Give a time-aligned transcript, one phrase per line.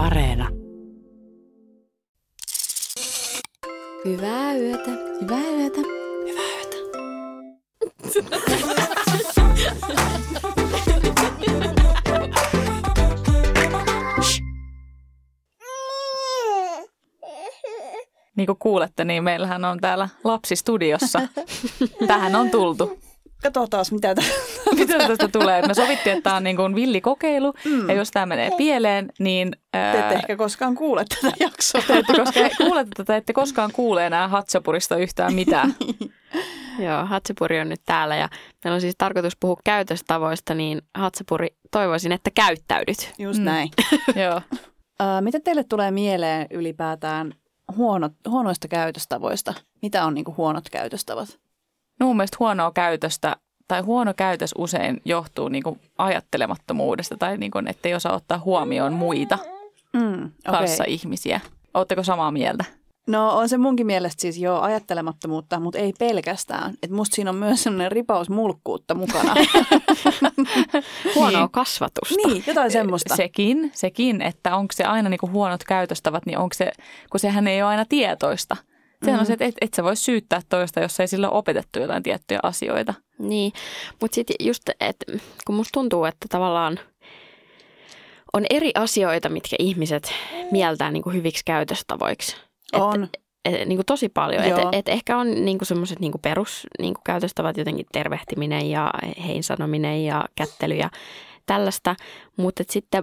[0.00, 0.48] Areena.
[4.04, 4.90] Hyvää yötä.
[5.20, 5.80] Hyvää yötä.
[6.26, 6.76] Hyvää yötä.
[18.36, 21.20] Niin kuin kuulette, niin meillähän on täällä lapsistudiossa.
[22.06, 22.98] Tähän on tultu.
[23.42, 24.28] Katsotaan, mitä tämä
[24.92, 25.62] Mitä tästä tulee?
[25.66, 27.88] Me sovittiin, että tämä on niin kuin villikokeilu, mm.
[27.88, 29.50] ja jos tämä menee pieleen, niin...
[29.72, 31.82] Te ette ehkä koskaan kuule tätä jaksoa.
[31.86, 35.74] Te ette, koska, kuulette tätä, ette koskaan kuule enää Hatsapurista yhtään mitään.
[36.86, 38.28] Joo, Hatsapuri on nyt täällä ja
[38.64, 43.12] meillä on siis tarkoitus puhua käytöstavoista, niin Hatsapuri, toivoisin, että käyttäydyt.
[43.18, 43.44] Just mm.
[43.44, 43.70] näin.
[44.22, 44.40] Joo.
[45.20, 47.34] Mitä teille tulee mieleen ylipäätään
[47.76, 49.54] huonot, huonoista käytöstavoista?
[49.82, 51.38] Mitä on niin kuin huonot käytöstavat?
[52.00, 53.36] No mun mielestä huonoa käytöstä
[53.70, 58.92] tai huono käytös usein johtuu niin kuin ajattelemattomuudesta tai niin kuin, ettei osaa ottaa huomioon
[58.92, 59.38] muita
[59.92, 60.60] Mm, okay.
[60.60, 61.40] kanssa ihmisiä.
[61.74, 62.64] Oletteko samaa mieltä?
[63.06, 66.74] No on se munkin mielestä siis jo ajattelemattomuutta, mutta ei pelkästään.
[66.82, 69.34] Et musta siinä on myös sellainen ripaus mulkkuutta mukana.
[71.14, 71.50] Huonoa Niin.
[71.50, 72.14] kasvatusta.
[72.28, 73.16] niin, jotain semmoista.
[73.16, 76.72] Sekin, sekin, että onko se aina niin kuin huonot käytöstavat, niin onko se,
[77.10, 78.56] kun sehän ei ole aina tietoista.
[79.04, 79.20] Sehän mm-hmm.
[79.20, 82.02] on se, että et, et sä voi syyttää toista, jos ei sillä ole opetettu jotain
[82.02, 82.94] tiettyjä asioita.
[83.18, 83.52] Niin,
[84.00, 85.12] mutta sitten just, että
[85.46, 86.78] kun musta tuntuu, että tavallaan
[88.32, 90.12] on eri asioita, mitkä ihmiset
[90.50, 92.36] mieltää niin kuin hyviksi käytöstavoiksi.
[92.72, 93.08] Et, On.
[93.44, 94.48] Et, niin kuin tosi paljon.
[94.48, 94.58] Joo.
[94.58, 96.94] Et, et ehkä on niin kuin semmoiset niin kuin perus niin
[97.56, 98.90] jotenkin tervehtiminen ja
[99.26, 100.90] hein sanominen ja kättely ja
[101.46, 101.96] tällaista.
[102.36, 103.02] Mutta sitten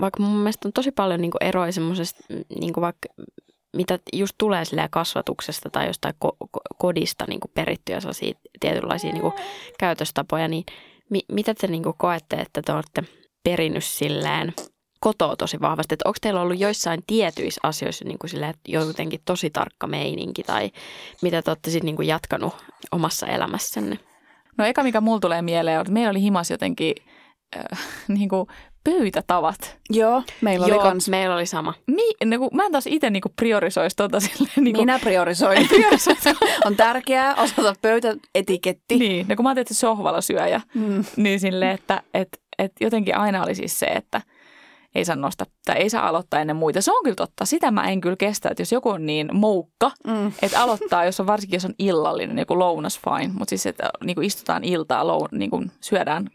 [0.00, 2.20] vaikka mun mielestä on tosi paljon niin eroja semmoisesta,
[2.60, 3.08] niin kuin vaikka
[3.76, 9.12] mitä just tulee silleen kasvatuksesta tai jostain ko- ko- kodista niin kuin perittyjä sellaisia tietynlaisia
[9.12, 9.34] niin kuin
[9.78, 10.64] käytöstapoja, niin
[11.10, 13.02] mi- mitä te niin kuin koette, että te olette
[13.44, 14.52] perinnyt silleen
[15.00, 15.94] kotoa tosi vahvasti?
[15.94, 20.42] Että onko teillä ollut joissain tietyissä asioissa niin kuin silleen, että jotenkin tosi tarkka meininki
[20.42, 20.70] tai
[21.22, 22.54] mitä te olette sitten niin kuin jatkanut
[22.92, 23.98] omassa elämässänne?
[24.58, 26.94] No eka, mikä mulla tulee mieleen, on, että meillä oli himas jotenkin
[27.56, 28.46] äh, niin kuin
[28.84, 29.78] pöytätavat.
[29.90, 31.08] Joo, meillä oli kans.
[31.08, 31.74] meillä oli sama.
[31.86, 34.52] Mi, niin kuin, mä en taas itse niin priorisoisi tuota silleen.
[34.56, 35.68] Niin kuin, Minä priorisoin.
[36.66, 38.98] on tärkeää osata pöytäetiketti.
[38.98, 41.04] Niin, no kun mä ajattelin, että sohvalla syöjä, Mm.
[41.16, 44.20] niin silleen, että et, et jotenkin aina oli siis se, että
[44.94, 46.82] ei saa nostaa tai ei saa aloittaa ennen muita.
[46.82, 47.44] Se on kyllä totta.
[47.44, 50.32] Sitä mä en kyllä kestä, että jos joku on niin moukka, Mm.
[50.42, 54.14] että aloittaa, jos on varsinkin jos on illallinen, joku lounas fine, mutta siis että niin
[54.14, 56.30] kuin istutaan iltaa, lou, niin kuin syödään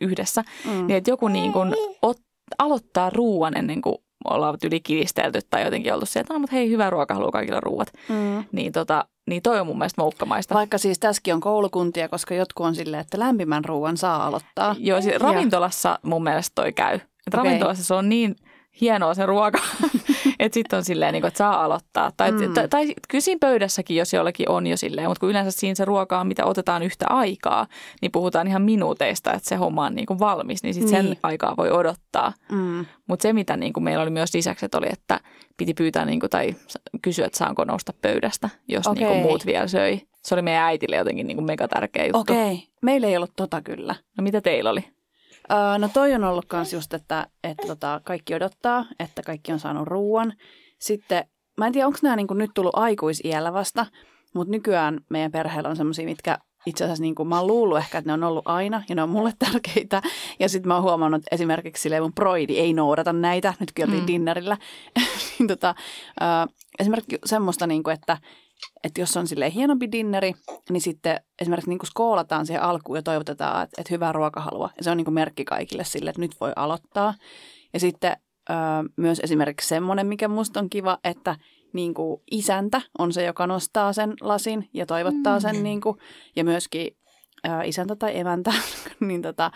[0.00, 0.70] yhdessä, Mm.
[0.86, 2.16] niin että joku niin kuin ot,
[2.58, 6.70] aloittaa ruuan ennen kuin ollaan yli kiristelty tai jotenkin oltu se, että no, mutta hei,
[6.70, 7.88] hyvä ruoka, haluaa kaikilla ruuat.
[8.08, 8.44] Mm.
[8.52, 10.54] Niin, tota, niin toi on mun mielestä moukkamaista.
[10.54, 14.76] Vaikka siis tässäkin on koulukuntia, koska jotkut on silleen, että lämpimän ruoan saa aloittaa.
[14.78, 16.94] Joo, siis ravintolassa mun mielestä toi käy.
[16.94, 17.00] Et
[17.34, 17.44] Okei.
[17.44, 18.36] Ravintolassa se on niin
[18.80, 19.58] hienoa se ruoka,
[20.38, 22.10] että sitten on silleen, niin kuin, että saa aloittaa.
[22.16, 22.54] Tai, Mm.
[22.54, 25.84] tai, tai kyllä siinä pöydässäkin, jos jollakin on jo silleen, mutta kun yleensä siinä se
[25.84, 27.66] ruoka on, mitä otetaan yhtä aikaa,
[28.02, 31.08] niin puhutaan ihan minuuteista, että se homma on niin kuin valmis, niin sitten Niin.
[31.14, 32.32] sen aikaa voi odottaa.
[32.52, 32.86] Mm.
[33.06, 35.20] Mutta se, mitä niin kuin meillä oli myös lisäksi, että oli, että
[35.56, 36.54] piti pyytää niin kuin, tai
[37.02, 40.00] kysyä, että saanko nousta pöydästä, jos niin kuin muut vielä söi.
[40.22, 42.18] Se oli meidän äitille jotenkin niin kuin mega tärkeä juttu.
[42.18, 42.66] Okei, okay.
[42.82, 43.94] meillä ei ollut tota kyllä.
[44.18, 44.84] No mitä teillä oli?
[45.52, 49.58] Uh, no toi on ollut kans just, että, että tota, kaikki odottaa, että kaikki on
[49.58, 50.32] saanut ruoan.
[50.78, 51.24] Sitten,
[51.56, 53.86] mä en tiedä, onko nämä niin nyt tullut aikuisiällä vasta,
[54.34, 57.98] mutta nykyään meidän perheellä on semmoisia, mitkä itse asiassa niin kuin, mä oon luullut ehkä,
[57.98, 60.02] että ne on ollut aina ja ne on mulle tärkeitä.
[60.38, 63.94] Ja sitten mä oon huomannut, että esimerkiksi silleen mun broidi ei noudata näitä, nyt kyllä
[63.94, 64.06] Mm.
[64.06, 64.56] dinnerillä.
[65.38, 65.74] niin tota,
[66.20, 68.18] uh, esimerkiksi semmoista, niin kuin, että,
[68.84, 70.32] että jos on silleen hienompi dinneri,
[70.70, 74.70] niin sitten esimerkiksi niin skoolataan siihen alkuun ja toivotetaan, että, että hyvää ruokahalua.
[74.76, 77.14] Ja se on niin merkki kaikille sille, että nyt voi aloittaa.
[77.72, 78.16] Ja sitten
[78.50, 78.54] ö,
[78.96, 81.36] myös esimerkiksi semmoinen, mikä musta on kiva, että
[81.72, 85.62] niin kuin isäntä on se, joka nostaa sen lasin ja toivottaa sen.
[85.62, 85.98] Niin kuin,
[86.36, 86.96] ja myöskin
[87.46, 88.52] ö, isäntä tai emäntä
[89.00, 89.50] niin tota,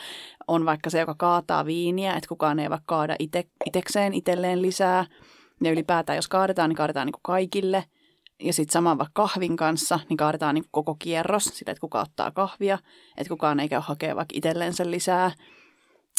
[0.49, 5.06] on vaikka se, joka kaataa viiniä, että kukaan ei vaikka kaada ite, itekseen itselleen lisää.
[5.64, 7.85] Ja ylipäätään, jos kaadetaan, niin kaadetaan niin kuin kaikille.
[8.40, 12.31] Ja sitten saman vaikka kahvin kanssa, niin kaadetaan niin koko kierros, sitä, että kuka ottaa
[12.31, 12.78] kahvia,
[13.16, 15.31] että kukaan ei käy hakemaan vaikka itsellensä lisää.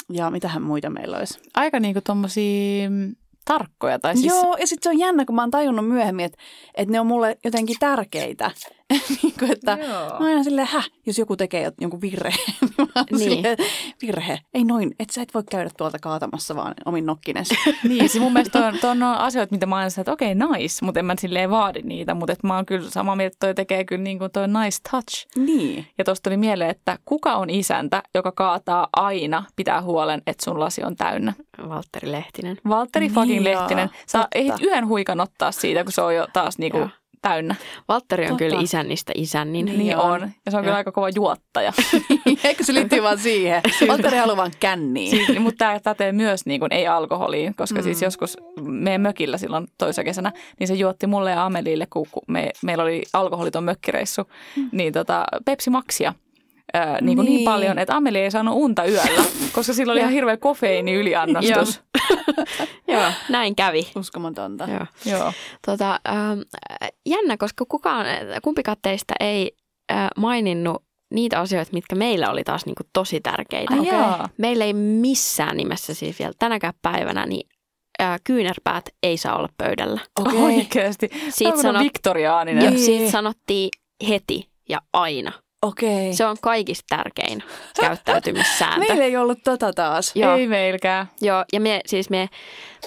[0.09, 1.39] Ja mitähän muita meillä olisi?
[1.53, 3.15] Aika niinku tommosia mm,
[3.45, 3.99] tarkkoja.
[3.99, 6.37] Tai siis, Joo, ja sitten se on jännä, kun mä oon tajunnut myöhemmin, että,
[6.75, 8.51] että ne on mulle jotenkin tärkeitä.
[9.23, 10.19] niin kuin, että Joo.
[10.19, 12.33] mä aina silleen, häh, jos joku tekee jonkun virheen.
[12.61, 13.19] niin Niin.
[13.19, 13.57] silleen,
[14.01, 14.39] virhe.
[14.53, 17.49] Ei noin, et sä et voi käydä tuolta kaatamassa vaan omin nokkines.
[17.83, 20.99] Niin, siis mun mielestä on, on asioita, mitä mä aina sanon, että okei, nice, mutta
[20.99, 22.13] en mä silleen vaadi niitä.
[22.13, 24.77] Mutta että mä oon kyllä samaa mieltä, että toi tekee kyllä niin kuin toi nice
[24.91, 25.27] touch.
[25.35, 25.85] niin.
[25.97, 30.59] Ja tuosta tuli mieleen, että kuka on isäntä, joka kaataa aina, pitää huolen, että sun
[30.59, 31.33] lasi on täynnä.
[31.69, 32.57] Valtteri Lehtinen.
[32.69, 33.89] Valtteri Niin fucking Lehtinen.
[34.07, 36.89] Sä ehdit yhden huikan ottaa siitä, kun se on jo taas niinku Joo.
[37.21, 37.55] Täynnä.
[37.87, 38.43] Valtteri on Totta.
[38.45, 39.65] kyllä isännistä isännin.
[39.65, 40.11] Niin Niin on.
[40.11, 40.31] on.
[40.45, 40.63] Ja se on Joo.
[40.63, 41.73] kyllä aika kova juottaja.
[42.43, 43.61] Eikö se liittyy vaan siihen?
[43.87, 45.09] Valtteri haluaa vaan känniin.
[45.25, 47.83] siis, mutta tämä pätee myös niin kuin, ei alkoholiin, koska mm.
[47.83, 48.05] siis Mm.
[48.05, 52.49] joskus meidän mökillä silloin toisena kesänä, niin se juotti mulle ja Amelille, kun, kun me,
[52.63, 54.21] meillä oli alkoholiton mökkireissu,
[54.55, 54.69] Mm.
[54.71, 56.13] niin tota, Pepsi Maxia.
[56.75, 57.17] Öö, niin, kuin niin.
[57.17, 57.25] Niin.
[57.25, 59.23] niin paljon, että Ameli ei saanut unta yöllä,
[59.55, 61.81] koska sillä oli ihan hirveä kofeiini yliannostus.
[62.87, 63.87] Joo, näin kävi.
[63.95, 64.67] Uskomatonta.
[64.69, 64.85] Joo.
[65.17, 65.33] Joo.
[65.65, 66.39] Tota, ähm,
[67.05, 68.05] jännä, koska kukaan,
[68.41, 69.51] kumpikaan teistä ei
[69.91, 70.83] äh, maininnut
[71.13, 73.73] niitä asioita, mitkä meillä oli taas niinku tosi tärkeitä.
[73.73, 74.29] Ai jaa.
[74.37, 77.49] Meillä ei missään nimessä siis vielä tänäkään päivänä, niin
[78.01, 79.99] äh, kyynärpäät ei saa olla pöydällä.
[80.19, 80.41] Okei.
[80.41, 81.09] Oikeasti.
[81.29, 82.73] Siitä, sanot, viktoriaaninen.
[82.73, 82.85] Niin.
[82.85, 83.69] siitä sanottiin
[84.09, 85.31] heti ja aina.
[85.61, 86.13] Okei.
[86.13, 87.43] Se on kaikista tärkein
[87.81, 88.79] käyttäytymissääntö.
[88.87, 90.11] Meillä ei ollut tota taas.
[90.15, 90.35] Joo.
[90.35, 91.07] Ei meilläkään.
[91.21, 92.29] Joo, ja me, siis me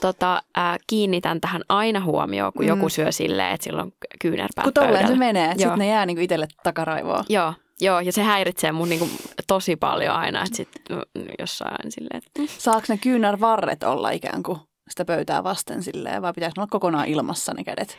[0.00, 2.68] tota, äh, kiinnitän tähän aina huomioon, kun Mm.
[2.68, 6.22] joku syö silleen, että silloin kyynärpäät Kun tolleen se menee, että sitten ne jää niinku
[6.22, 7.24] itselle takaraivoon.
[7.28, 9.08] Joo, joo, ja se häiritsee mun niinku
[9.46, 11.02] tosi paljon aina, että sit no,
[11.38, 14.58] jossain silleen, että Saako ne kyynärvarret olla ikään kuin
[14.90, 17.98] sitä pöytää vasten silleen, vai pitäisi ne olla kokonaan ilmassa ne kädet?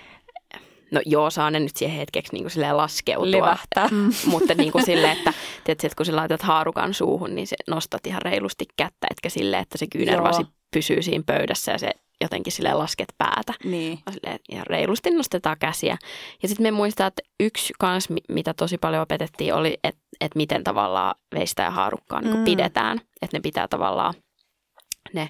[0.91, 3.31] No joo, saa ne nyt siihen hetkeksi niinku silleen laskeutua.
[3.31, 3.87] Levähtää.
[3.91, 4.11] Mm.
[4.31, 5.33] Mutta niin kuin silleen, että,
[5.63, 9.61] tiedätkö, että kun sä laitat haarukan suuhun, niin se nostat ihan reilusti kättä, etkä silleen,
[9.61, 10.49] että se kyynärvasi Joo.
[10.73, 11.89] pysyy siinä pöydässä ja se
[12.21, 13.53] jotenkin silleen lasket päätä.
[13.63, 13.99] Niin.
[14.11, 15.97] Silleen, ihan reilusti nostetaan käsiä.
[16.43, 20.37] Ja sitten me muistaa, että yksi kans, mi- mitä tosi paljon opetettiin, oli, että, että
[20.37, 22.43] miten tavallaan veistä ja haarukkaa niin Mm.
[22.43, 23.01] pidetään.
[23.21, 24.13] Että ne pitää tavallaan
[25.13, 25.29] ne,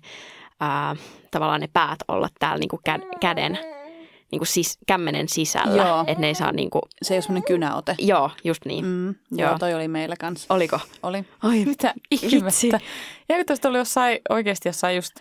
[0.60, 0.96] ää,
[1.31, 3.60] tavallaan ne päät olla täällä niin kuin kä- käden,
[4.31, 5.83] niin kuin sis- kämmenen sisällä.
[5.83, 6.04] Joo.
[6.07, 7.95] Että ne ei saa niin kuin, Se ei ole semmoinen kynäote.
[8.00, 8.86] joo, just niin.
[8.86, 9.60] Mm, joo, Joo.
[9.60, 10.54] toi oli meillä kanssa.
[10.54, 10.80] Oliko?
[11.04, 11.25] Oli.
[11.44, 12.80] Ai, Mitä ihmettä?
[13.30, 15.16] Ja tuosta oli jossain, oikeasti jossain just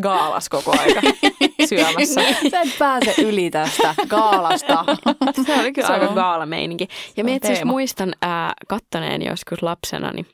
[0.00, 1.00] gaalas koko aika
[1.68, 2.20] syömässä.
[2.50, 4.84] Sä et pääse yli tästä gaalasta.
[5.46, 6.88] Se oli kyllä Se aika gaalameininki.
[7.16, 10.26] Ja mä itse asiassa muistan ää, kattoneen joskus lapsena, niin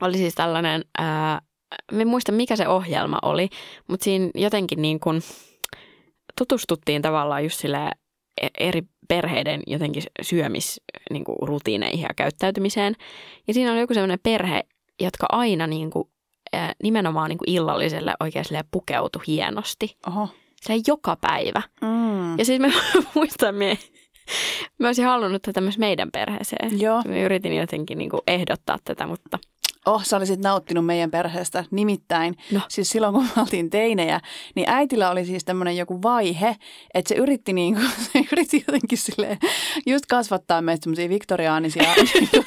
[0.00, 1.40] oli siis tällainen, ää,
[1.92, 3.48] mä en muista mikä se ohjelma oli,
[3.88, 5.22] mutta siinä jotenkin niin kuin
[6.38, 7.92] tutustuttiin tavallaan just silleen
[8.42, 10.80] e- eri perheiden jotenkin syömis
[11.10, 11.24] niin
[12.00, 12.94] ja käyttäytymiseen.
[13.48, 14.62] Ja siinä oli joku sellainen perhe,
[15.00, 16.08] jotka aina niin kuin,
[16.82, 19.96] nimenomaan niin kuin illalliselle oikein pukeutui hienosti.
[20.06, 20.28] Oho.
[20.62, 21.62] Se joka päivä.
[21.80, 22.38] Mm.
[22.38, 22.76] Ja sitten mä
[23.14, 23.64] muistan, mä,
[24.78, 26.80] mä olisin halunnut tätä myös meidän perheeseen.
[26.80, 27.02] Joo.
[27.08, 29.38] Mä yritin jotenkin niin kuin ehdottaa tätä, mutta
[29.86, 31.64] Oh, sä olisit nauttinut meidän perheestä.
[31.70, 32.60] Nimittäin, No.
[32.68, 34.20] siis silloin kun me oltiin teinejä,
[34.54, 36.56] niin äitillä oli siis tämmöinen joku vaihe,
[36.94, 39.38] että se yritti, niin kuin, se yritti jotenkin silleen,
[39.86, 41.82] just kasvattaa meistä semmoisia viktoriaanisia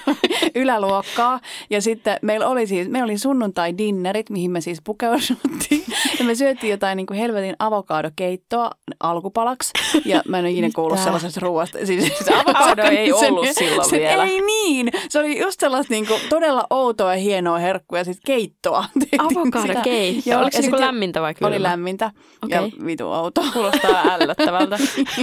[0.55, 1.39] yläluokkaa.
[1.69, 5.84] Ja sitten meillä oli siis, meillä oli sunnuntai-dinnerit, mihin me siis pukeuduttiin.
[6.19, 9.71] Ja me syötiin jotain niin kuin helvetin avokadokeittoa alkupalaksi.
[10.05, 11.77] Ja mä en ole ikinä kuullut sellaisesta ruoasta.
[11.85, 14.23] Siis, Se avokado ei ollut silloin se, vielä.
[14.23, 14.91] Ei niin.
[15.09, 18.85] Se oli just sellaista niin kuin, todella outoa ja hienoa herkkua ja sitten keittoa.
[19.17, 19.71] avokadokeitto.
[19.75, 21.47] Oliko se ja niin sitten lämmintä vai kylmä?
[21.47, 22.11] Oli lämmintä
[22.47, 22.85] ja Okei.
[22.85, 23.45] vitu outoa.
[23.53, 24.77] Kuulostaa ällöttävältä.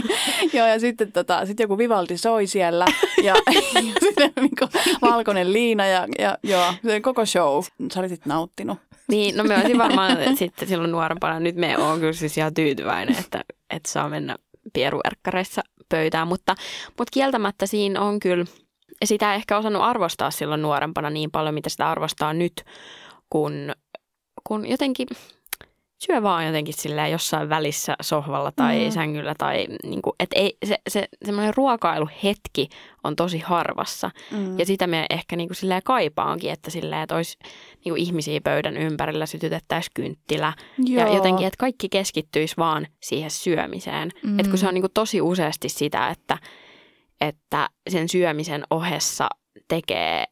[0.56, 2.86] Joo, ja sitten tota, sit joku Vivaldi soi siellä
[3.22, 3.34] ja,
[3.74, 4.68] ja sitten niinku
[5.02, 7.62] valkoinen liina ja, ja joo, se koko show.
[7.94, 8.78] Sä olisit nauttinut.
[9.08, 10.18] Niin, no me olisin varmaan
[10.62, 11.40] sitten silloin nuorempana.
[11.40, 14.36] Nyt me on kyllä siis ihan tyytyväinen, että, että saa mennä
[14.72, 16.28] pieruerkkareissa pöytään.
[16.28, 16.54] Mutta,
[16.98, 18.44] mutta kieltämättä siinä on kyllä,
[19.04, 22.64] sitä ei ehkä osannut arvostaa silloin nuorempana niin paljon, mitä sitä arvostaa nyt,
[23.30, 23.72] kun,
[24.48, 25.08] kun jotenkin
[26.06, 28.90] syö vaan jotenkin silleen jossain välissä sohvalla tai Mm.
[28.90, 29.34] sängyllä.
[29.38, 32.68] Tai niin kuin, että ei, se, se semmoinen ruokailuhetki
[33.04, 34.10] on tosi harvassa.
[34.30, 34.58] Mm.
[34.58, 37.38] Ja sitä me ehkä niin kuin silleen kaipaankin, että, silleen, että olisi
[37.84, 40.52] niin kuin ihmisiä pöydän ympärillä, sytytettäisiin kynttilä.
[40.88, 41.14] Ja Joo.
[41.14, 44.10] jotenkin, että kaikki keskittyisi vaan siihen syömiseen.
[44.22, 44.38] Mm.
[44.38, 46.38] Että kun se on niin kuin tosi useasti sitä, että,
[47.20, 49.28] että sen syömisen ohessa
[49.68, 50.24] tekee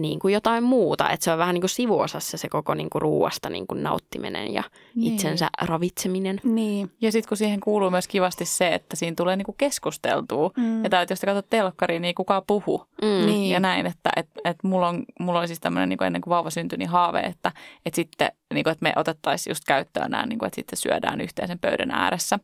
[0.00, 1.10] niin kuin jotain muuta.
[1.10, 4.54] Että se on vähän niin kuin sivuosassa se koko niin kuin ruuasta niin kuin nauttiminen
[4.54, 4.62] ja
[4.94, 5.14] Niin.
[5.14, 6.40] itsensä ravitseminen.
[6.44, 6.90] Niin.
[7.00, 10.50] Ja sitten kun siihen kuuluu myös kivasti se, että siinä tulee niinku keskusteltua.
[10.56, 10.84] Mm.
[10.84, 12.86] Ja tää, että jos te katsot telkkaria, niin ei kukaan puhu.
[13.02, 13.26] Mm.
[13.26, 13.50] Niin.
[13.50, 16.50] Ja näin, että et, et mulla, on, mulla oli siis tämmöinen niin ennen kuin vauva
[16.50, 17.52] syntyi, niin haave, että
[17.86, 21.20] et sitten niin kuin, että me otettaisiin just käyttöön nämä, niin kuin, että sitten syödään
[21.20, 22.38] yhteisen pöydän ääressä.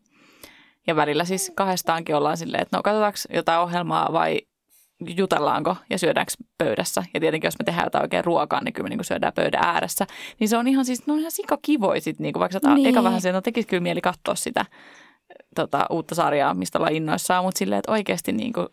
[0.87, 4.41] Ja välillä siis kahdestaankin ollaan silleen, että no katsotaanko jotain ohjelmaa vai
[5.01, 7.03] jutellaanko ja syödäänkö pöydässä.
[7.15, 10.07] Ja tietenkin, jos me tehdään jotain oikein ruokaa, niin kyllä me niin syödään pöydän ääressä.
[10.41, 12.89] Niin se on ihan siis, no ihan sikakivoja sit, niin kuin vaikka niin.
[12.89, 14.65] eka vähän se, no tekisi kyllä mieli katsoa sitä
[15.55, 18.67] tota, uutta sarjaa, mistä ollaan innoissaan, mutta silleen, että oikeasti niin kuin,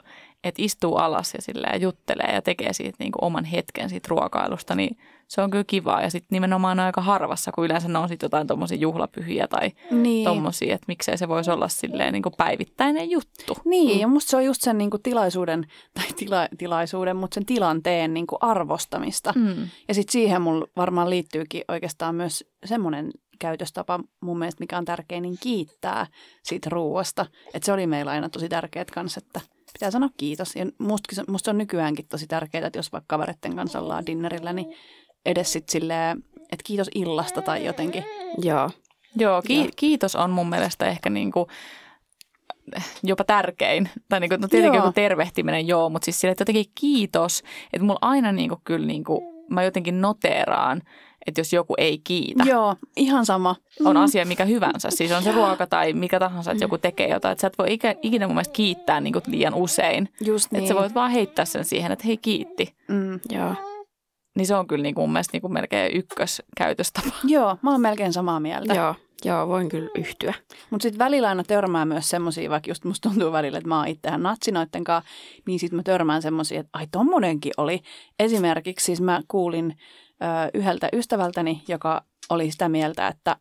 [0.46, 4.76] että istuu alas ja silleen juttelee ja tekee siitä niin kuin oman hetken siitä ruokailusta,
[4.76, 4.98] niin
[5.28, 6.02] se on kyllä kivaa.
[6.02, 10.26] Ja sitten nimenomaan aika harvassa, kun yleensä ne on sitten jotain tuommoisia juhlapyhiä tai niin.
[10.26, 13.58] tuommoisia, että miksei se voisi olla silleen niin kuin päivittäinen juttu.
[13.66, 14.02] Niin, mm.
[14.02, 18.14] ja musta se on just sen niin kuin tilaisuuden, tai tila, tilaisuuden, mutta sen tilanteen
[18.14, 19.34] niin kuin arvostamista.
[19.36, 19.70] Mm.
[19.88, 25.22] Ja sitten siihen mulla varmaan liittyykin oikeastaan myös semmoinen käytöstapa mun mielestä, mikä on tärkein,
[25.22, 26.08] niin kiittää
[26.44, 27.26] siitä ruuasta.
[27.54, 30.56] Että se oli meillä aina tosi tärkeät kanssa, että pitää sanoa kiitos.
[30.56, 34.76] Ja musta, musta on nykyäänkin tosi tärkeää, että jos vaikka kavereiden kanssa ollaan dinnerillä, niin
[35.26, 38.04] edes sitten silleen, että kiitos illasta tai jotenkin.
[38.38, 38.70] Joo.
[39.18, 41.46] Joo, ki- kiitos on mun mielestä ehkä niin kuin
[43.04, 43.90] jopa tärkein.
[44.10, 44.86] Tai niin kuin, no tietenkin joo.
[44.86, 47.44] joku tervehtiminen, joo, mutta siis sille, että jotenkin kiitos.
[47.74, 50.82] Että mulla aina niin kuin, kyllä niin kuin, mä jotenkin noteeraan,
[51.28, 52.44] että jos joku ei kiitä.
[52.48, 53.56] Joo, ihan sama.
[53.86, 54.04] On mm.
[54.04, 57.32] asia mikä hyvänsä, siis on se ruoka tai mikä tahansa, että joku tekee jotain.
[57.32, 60.10] Että sä et voi ikinä mun mielestä kiittää niin kuin liian usein.
[60.26, 60.60] Just niin.
[60.64, 62.76] Että sä voit vaan heittää sen siihen, että hei kiitti.
[62.88, 63.20] Mm.
[63.30, 63.54] Joo.
[64.36, 67.12] Niin se on kyllä niin kuin mun mielestä niin kuin melkein ykköskäytöstapa.
[67.24, 68.74] Joo, mä oon melkein samaa mieltä.
[68.74, 68.96] Joo.
[69.26, 70.34] Joo, voin kyllä yhtyä.
[70.70, 73.88] Mutta sitten välillä aina törmää myös semmoisia, vaikka just musta tuntuu välillä, että mä oon
[73.88, 75.10] itsehän natsinoitten kanssa,
[75.48, 77.82] niin sitten mä törmään semmoisia, että ai tommonenkin oli.
[78.20, 79.78] Esimerkiksi siis mä kuulin
[80.54, 83.38] yhdeltä ystävältäni, joka oli sitä mieltä, että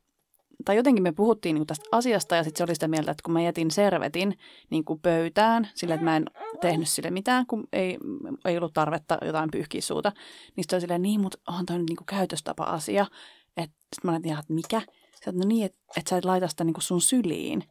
[0.64, 3.32] tai jotenkin me puhuttiin niin tästä asiasta ja sitten se oli sitä mieltä, että kun
[3.32, 4.38] mä jätin servetin
[4.70, 6.24] niin kuin pöytään sillä, että mä en
[6.60, 7.98] tehnyt sille mitään, kun ei,
[8.44, 10.12] ei ollut tarvetta jotain pyyhkiä suuta,
[10.56, 13.06] niin sitten oli silleen, niin, mutta onhan toi nyt niin kuin käytöstapa-asia.
[13.60, 14.82] Sitten mä olin, että mikä?
[15.14, 17.64] Sitten no niin, että, että sä et laita sitä niin kuin sun syliin.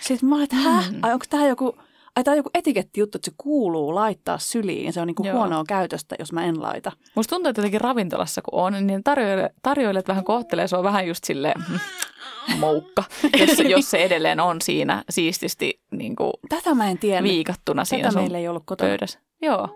[0.00, 0.92] Sitten mä olin, että häh?
[0.92, 0.98] Mm.
[1.02, 1.76] Ai onko tämä joku
[2.16, 5.32] ai tämä on joku etikettijuttu, että se kuuluu laittaa syliin ja se on niin kuin
[5.32, 6.92] huonoa käytöstä, jos mä en laita.
[7.14, 11.24] Musta tuntuu, että jotenkin ravintolassa kun on, niin tarjoilijat, tarjoilijat vähän kohtelee on vähän just
[11.24, 11.78] silleen mm,
[12.58, 13.04] moukka,
[13.38, 17.22] jos, jos se edelleen on siinä siististi niin kuin Tätä mä en tiedä.
[17.22, 18.88] viikattuna siinä Tätä meillä ei ollut kotona.
[18.90, 19.18] pöydässä.
[19.42, 19.68] Joo.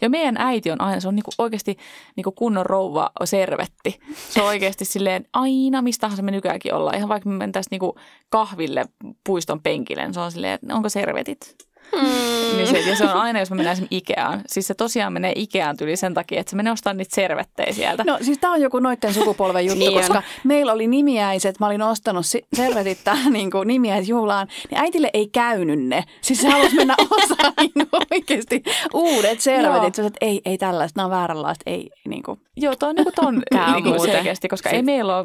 [0.00, 1.76] Ja meidän äiti on aina, se on niinku oikeasti
[2.16, 3.98] niinku kunnon rouva servetti.
[4.28, 6.96] Se on oikeasti silleen aina, mistä tahansa me nykyäänkin ollaan.
[6.96, 8.84] Ihan vaikka me mentäisiin niinku kahville
[9.26, 11.56] puiston penkille, niin se on silleen, että onko servetit?
[11.92, 12.56] Mm.
[12.56, 14.40] Niin se, ja se on aina, jos mä menen esimerkiksi Ikeaan.
[14.46, 18.04] Siis se tosiaan menee Ikeaan tyli sen takia, että se menee ostamaan niitä servettejä sieltä.
[18.06, 20.24] No siis tämä on joku noitten sukupolven juttu, niin koska on.
[20.44, 21.60] meillä oli nimiäiset.
[21.60, 26.04] Mä olin ostanut servetit tähän niin kuin nimiäisjuhlaan, niin äitille ei käynyt ne.
[26.20, 28.62] Siis se halusi mennä osaan niin oikeasti
[28.94, 29.94] uudet servetit.
[29.94, 31.62] Se, että ei, ei tällaista, nämä on vääränlaista.
[31.66, 32.40] Ei, niin kuin.
[32.56, 33.34] Joo, toi on niin kuin ton
[33.74, 35.24] niin kuin selkeästi, koska ei meillä ole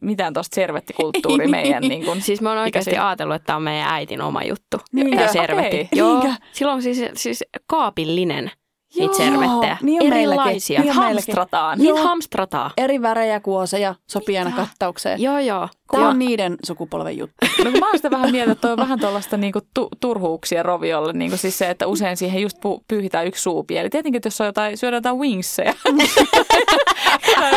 [0.00, 1.82] mitään tuosta servettikulttuuria meidän.
[1.82, 3.06] Niin kuin, siis mä oon oikeasti ikäsi...
[3.06, 4.80] ajatellut, että tämä on meidän äitin oma juttu.
[4.92, 5.76] Niin, tämä servetti.
[5.76, 5.86] Okay.
[5.92, 8.50] Joo, Joo, silloin siis, siis kaapillinen
[8.96, 9.78] niitä servettejä.
[9.82, 10.80] Niin Erilaisia.
[10.80, 11.78] Niin hamstrataan.
[11.78, 12.70] Niin hamstrataan.
[12.76, 15.22] Eri värejä kuoseja sopii aina kattaukseen.
[15.22, 15.68] Joo, joo.
[15.92, 17.36] Tämä on niiden sukupolven juttu.
[17.64, 21.12] No kun mä oon sitä vähän mieltä, että on vähän tuollaista niinku tu- turhuuksia roviolle.
[21.12, 23.90] Niinku siis se, että usein siihen just pu- pyyhitään yksi suupieli.
[23.90, 25.74] Tietenkin, että jos on jotain, syödään jotain wingsseja.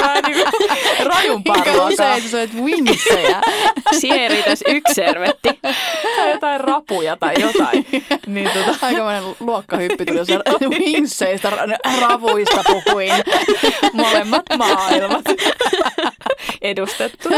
[0.02, 0.52] tai niinku
[1.04, 1.88] rajumpaa ruokaa.
[1.88, 2.50] usein syöt
[4.04, 5.50] ei riitäisi yksi servetti.
[6.16, 7.86] tai jotain rapuja tai jotain.
[8.28, 8.86] Niin, tota.
[8.86, 10.28] Aikamoinen luokkahyppy tuli, jos
[10.80, 11.52] wingsseistä,
[12.00, 13.14] ravuista puhuin.
[13.94, 15.26] Molemmat maailmat
[16.62, 17.30] edustettu.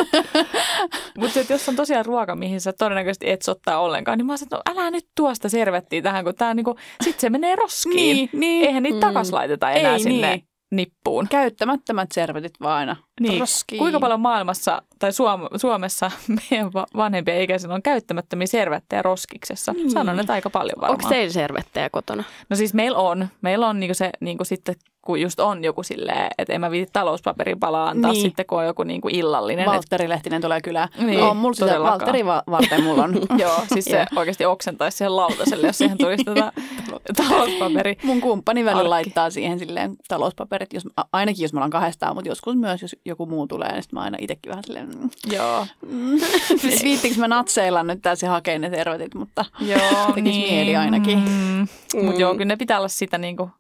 [1.20, 4.62] Mutta jos on tosiaan ruoka, mihin sä todennäköisesti et ottaa ollenkaan, niin mä oon no
[4.70, 7.96] älä nyt tuosta servettiä tähän, kun tää niinku, sit se menee roskiin.
[7.96, 8.66] Niin, niin.
[8.66, 9.00] Eihän niitä mm.
[9.00, 10.48] takas laiteta enää Ei, sinne niin.
[10.72, 11.28] nippuun.
[11.28, 13.40] Käyttämättömät servetit vaan aina niin.
[13.40, 13.80] roskiin.
[13.80, 16.12] Kuinka paljon maailmassa tai Suom- Suomessa
[16.52, 19.74] meidän vanhempien ikäisen on käyttämättömiä servettejä roskiksessa?
[19.74, 19.92] Niin.
[19.92, 20.92] Sanon, että aika paljon varmaan.
[20.92, 22.24] Onko teillä servettejä kotona?
[22.50, 23.28] No siis meillä on.
[23.42, 26.90] Meillä on niinku se niinku sitten kun just on joku silleen, että en mä viiti
[26.94, 28.22] talouspaperin palaa antaa niin.
[28.22, 29.66] sitten, kun on joku niin kuin illallinen.
[29.66, 30.90] Valtteri Lehtinen tulee kylään.
[30.98, 33.16] Niin, on mulla sitä Valtteri va- varten mulla on.
[33.42, 36.52] Joo, siis se oikeasti oksentaisi siihen lautaselle, jos siihen tulisi tätä
[37.28, 37.98] talouspaperi.
[38.04, 42.56] Mun kumppani välillä laittaa siihen silleen talouspaperit, jos, ainakin jos me ollaan kahdestaan, mutta joskus
[42.56, 44.90] myös, jos joku muu tulee, niin sitten mä aina itsekin vähän silleen.
[44.90, 45.10] Mm.
[45.32, 45.68] Joo.
[45.88, 46.20] Mm.
[46.84, 49.80] Viittiinkö mä natseilla nyt tässä hakea ne tervetit, mutta joo,
[50.16, 50.54] tekisi niin.
[50.54, 51.20] mieli ainakin.
[51.20, 51.68] Mm.
[51.96, 52.06] Mm.
[52.06, 53.52] Mutta joo, kyllä ne pitää olla sitä niin kuin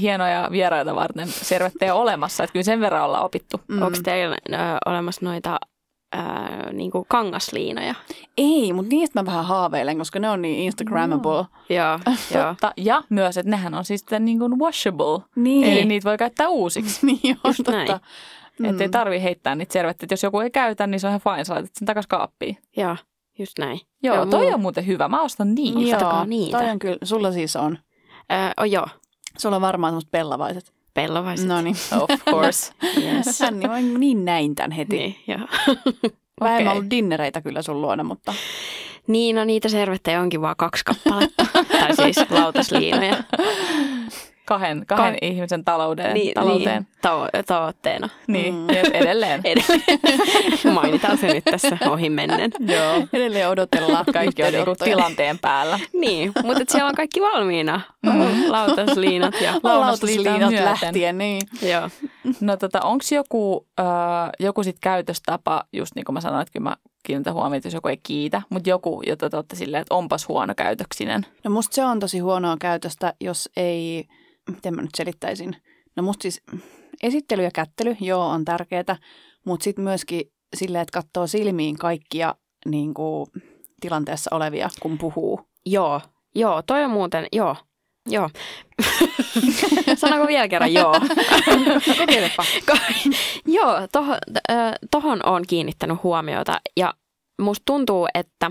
[0.00, 3.60] hienoja vieraita varten servettejä olemassa, että kyllä sen verran ollaan opittu.
[3.68, 3.82] Mm.
[3.82, 5.60] Onko teillä ö, olemassa noita
[6.14, 6.18] ö,
[6.72, 7.94] niin kuin kangasliinoja?
[8.38, 11.42] Ei, mutta niistä mä vähän haaveilen, koska ne on niin Instagrammable.
[11.42, 11.76] Mm.
[11.76, 11.98] Joo,
[12.34, 12.54] joo.
[12.76, 15.64] Ja myös, että nehän on siis niin kuin washable, niin.
[15.64, 17.06] eli niitä voi käyttää uusiksi.
[17.06, 17.72] niin on, totta.
[17.72, 18.00] Näin.
[18.60, 18.70] Mm.
[18.70, 20.06] Että ei tarvitse heittää niitä servettiä.
[20.10, 22.58] Jos joku ei käytä, niin se on ihan fine, sä laitat sen takas kaappiin.
[22.76, 22.96] Joo,
[23.38, 23.80] just näin.
[24.02, 24.54] Joo, joo toi mulla...
[24.54, 25.08] on muuten hyvä.
[25.08, 25.98] Mä ostan niitä.
[26.04, 26.58] Joo, niitä.
[26.58, 26.98] toi on kyllä.
[27.02, 27.78] Sulla siis on.
[28.32, 28.86] Öö, oh, joo,
[29.38, 30.72] Sulla on varmaan semmoiset pellavaiset.
[30.94, 31.48] Pellavaiset.
[31.48, 31.76] No niin.
[32.00, 32.72] Of course.
[33.02, 33.40] Yes.
[33.40, 34.96] Hän niin, niin näin tämän heti.
[34.96, 35.48] niin, joo.
[36.40, 36.78] Vähemmän Okei.
[36.78, 38.34] ollut dinnereitä kyllä sun luona, mutta
[39.06, 41.46] niin, no niitä servettejä onkin vaan kaksi kappaletta.
[41.80, 43.16] tai siis lautasliinoja.
[44.50, 46.82] Kahden, kahden Ka- ihmisen talouden, Niin, talouteen.
[46.82, 48.08] niin tavo- tavoitteena.
[48.26, 48.60] Niin, Mm.
[48.60, 48.74] mm.
[48.74, 49.40] jep, edelleen.
[49.44, 50.74] Edelleen.
[50.74, 52.50] Mainitaan se nyt tässä ohi mennen.
[52.76, 53.06] Joo.
[53.12, 54.96] edelleen odotellaan Kaikki on niinku yhteydenottoja.
[54.96, 55.78] tilanteen päällä.
[55.92, 57.80] Niin, mutta siellä on kaikki valmiina.
[58.48, 59.52] Lautasliinat ja...
[59.62, 61.42] Lautasliinat lähtien, niin.
[61.62, 61.88] Joo.
[62.40, 63.86] No tota, onko joku, äh,
[64.40, 67.74] joku sit käytöstapa, just niin kuin mä sanoin, että kyllä mä kiinnitän huomiota, että jos
[67.74, 71.26] joku ei kiitä, mutta joku, jota te olette silleen, että onpas huono käytöksinen.
[71.44, 74.04] No musta se on tosi huonoa käytöstä, jos ei,
[74.50, 75.56] miten mä nyt selittäisin.
[75.96, 76.42] No musta siis
[77.02, 78.96] esittely ja kättely, joo, on tärkeää,
[79.46, 80.22] mutta sitten myöskin
[80.56, 82.34] silleen, että katsoo silmiin kaikkia
[82.66, 83.26] niin kuin,
[83.80, 85.40] tilanteessa olevia, kun puhuu.
[85.66, 86.00] Joo,
[86.34, 87.56] joo, toi on muuten, joo,
[88.08, 88.30] joo.
[89.94, 90.94] Sanonko vielä kerran joo?
[91.98, 92.44] Kokeilepa.
[93.46, 94.18] joo, tohon,
[94.90, 96.94] tohon on kiinnittänyt huomiota ja
[97.40, 98.50] musta tuntuu, että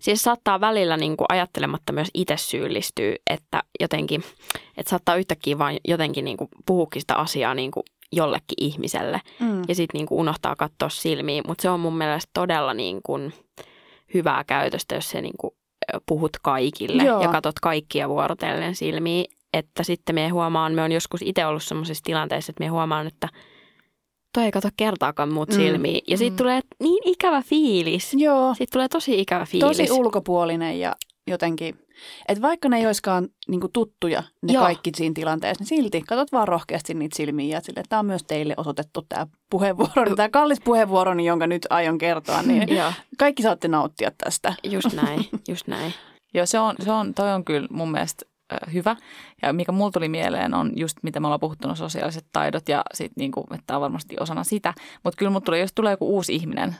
[0.00, 4.22] siis saattaa välillä niin kuin ajattelematta myös itse syyllistyä, että jotenkin,
[4.76, 9.62] että saattaa yhtäkkiä vaan jotenkin niin kuin puhukin sitä asiaa niin kuin jollekin ihmiselle Mm.
[9.68, 13.32] ja sitten niin kuin unohtaa katsoa silmiin, mutta se on mun mielestä todella niin kuin
[14.14, 15.54] hyvää käytöstä, jos se niin kuin
[16.06, 17.22] puhut kaikille Joo.
[17.22, 22.04] ja katot kaikkia vuorotellen silmiin, että sitten me huomaan, me on joskus itse ollut sellaisessa
[22.04, 23.28] tilanteessa, että me huomaan, että
[24.34, 25.54] toi ei kato kertaakaan muut Mm.
[25.56, 26.00] silmiin.
[26.08, 26.36] Ja siitä Mm.
[26.36, 28.14] tulee niin ikävä fiilis.
[28.16, 29.76] Joo, Siitä tulee tosi ikävä fiilis.
[29.78, 30.96] tosi ulkopuolinen ja
[31.26, 31.78] jotenkin,
[32.28, 34.62] että vaikka ne ei olisikaan niin tuttuja ne Joo.
[34.62, 38.06] kaikki siinä tilanteessa, niin silti katsot vaan rohkeasti niitä silmiä ja sille, että tämä on
[38.06, 42.68] myös teille osoitettu tämä puheenvuoro, tämä kallis puheenvuoroni, jonka nyt aion kertoa, niin
[43.18, 44.54] kaikki saatte nauttia tästä.
[44.64, 45.94] just näin, just näin.
[46.34, 48.24] Joo, se on, se on, toi on kyllä mun mielestä
[48.72, 48.96] hyvä.
[49.42, 52.82] Ja mikä mulla tuli mieleen on just, mitä me ollaan puhuttu, no sosiaaliset taidot ja
[52.94, 54.74] sit niinku, että tämä on varmasti osana sitä.
[55.04, 56.76] Mutta kyllä mulla tulee, jos tulee joku uusi ihminen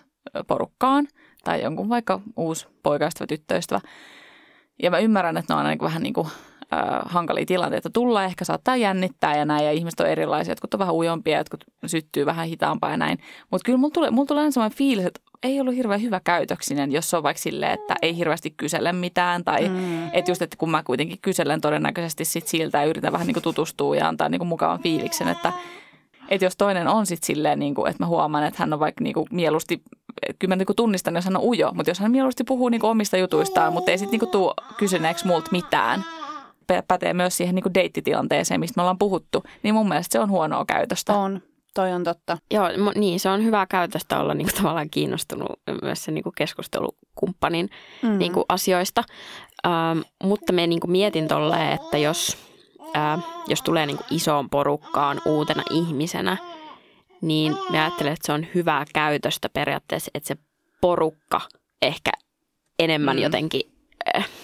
[0.46, 1.08] porukkaan
[1.44, 3.80] tai jonkun vaikka uusi poikaystävä, tyttöystävä,
[4.82, 6.28] ja mä ymmärrän, että ne on aina vähän niin kuin,
[6.72, 10.80] äh, hankalia tilanteita tulla, ehkä saattaa jännittää ja näin, ja ihmiset on erilaisia, jotkut on
[10.80, 13.18] vähän ujompia, jotkut syttyy vähän hitaampaa ja näin.
[13.50, 16.92] Mutta kyllä mulla tulee, mulla tulee aina sellainen fiilis, että ei ollut hirveän hyvä käytöksinen,
[16.92, 20.08] jos se on vaikka silleen, että ei hirveästi kysele mitään, tai Mm.
[20.12, 23.96] että just, että kun mä kuitenkin kyselen todennäköisesti sit siltä ja yritän vähän niin tutustua
[23.96, 25.52] ja antaa niin mukavan fiiliksen, että
[26.28, 29.04] että jos toinen on sitten silleen, niin kuin, että mä huomaan, että hän on vaikka
[29.04, 29.82] niin kuin mieluusti,
[30.38, 32.80] kyllä mä niin kuin tunnistan, jos hän on ujo, mutta jos hän mieluusti puhuu niin
[32.80, 36.04] kuin omista jutuistaan, mutta ei sitten niin kuin tuu kysyneeksi multa mitään,
[36.88, 40.30] pätee myös siihen niin kuin deittitilanteeseen, mistä me ollaan puhuttu, niin mun mielestä se on
[40.30, 41.14] huonoa käytöstä.
[41.14, 41.42] On,
[41.74, 42.38] toi on totta.
[42.50, 45.48] Joo, niin se on hyvää käytöstä olla niin kuin, tavallaan kiinnostunut
[45.82, 47.70] myös sen niin kuin keskustelukumppanin
[48.02, 48.18] Mm.
[48.18, 49.04] niin kuin asioista.
[49.66, 52.36] Ähm, mutta me niin kuin mietin tolleen, että jos,
[52.96, 56.36] äh, jos tulee niin kuin isoon porukkaan uutena ihmisenä,
[57.20, 60.36] niin me ajattelen, että se on hyvää käytöstä periaatteessa, että se
[60.80, 61.40] porukka
[61.82, 62.10] ehkä
[62.78, 63.22] enemmän Mm.
[63.22, 63.69] jotenkin,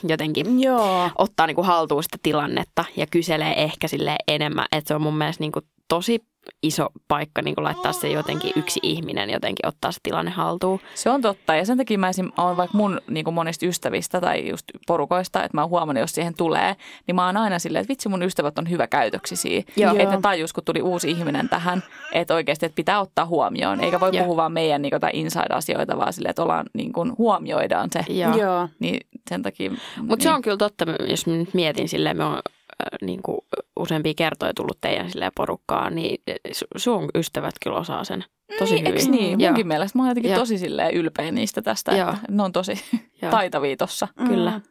[0.08, 1.10] jotenkin Joo.
[1.18, 4.66] ottaa niin kuin haltuun sitä tilannetta ja kyselee ehkä sille enemmän.
[4.72, 6.24] Että se on mun mielestä niin kuin tosi
[6.62, 10.80] iso paikka niin laittaa se jotenkin yksi ihminen jotenkin ottaa se tilanne haltuun.
[10.94, 12.30] Se on totta ja sen takia mä esim.
[12.38, 16.34] olen vaikka mun niin monista ystävistä tai just porukoista, että mä oon huomannut, jos siihen
[16.34, 19.62] tulee, niin mä oon aina silleen, että vitsi mun ystävät on hyvä käytöksisiä.
[19.76, 19.94] Joo.
[19.98, 21.82] Että ne tajus, kun tuli uusi ihminen tähän,
[22.12, 23.80] että oikeasti että pitää ottaa huomioon.
[23.80, 24.24] Eikä voi Joo.
[24.24, 28.04] puhua vaan meidän niin tai inside-asioita, vaan silleen, että ollaan, niin kuin, huomioidaan se.
[28.08, 28.68] Ja, Joo.
[28.78, 29.70] Niin sen takia...
[29.70, 30.22] Mutta niin.
[30.22, 33.38] se on kyllä totta, jos mä nyt mietin silleen, me on äh, niin kuin
[33.76, 38.24] useampia kertoja tullut teidän silleen porukkaan, niin su- sun ystävät kyllä osaa sen
[38.58, 39.00] tosi niin, hyvin.
[39.00, 39.40] Eikö niin?
[39.40, 40.40] Joo, Munkin mielestä mä oon jotenkin Joo.
[40.40, 42.10] tosi silleen ylpeä niistä tästä, Joo.
[42.10, 42.72] että ne on tosi
[43.22, 43.30] joo.
[43.30, 44.08] taitavia tossa.
[44.26, 44.50] Kyllä.
[44.50, 44.62] Mm.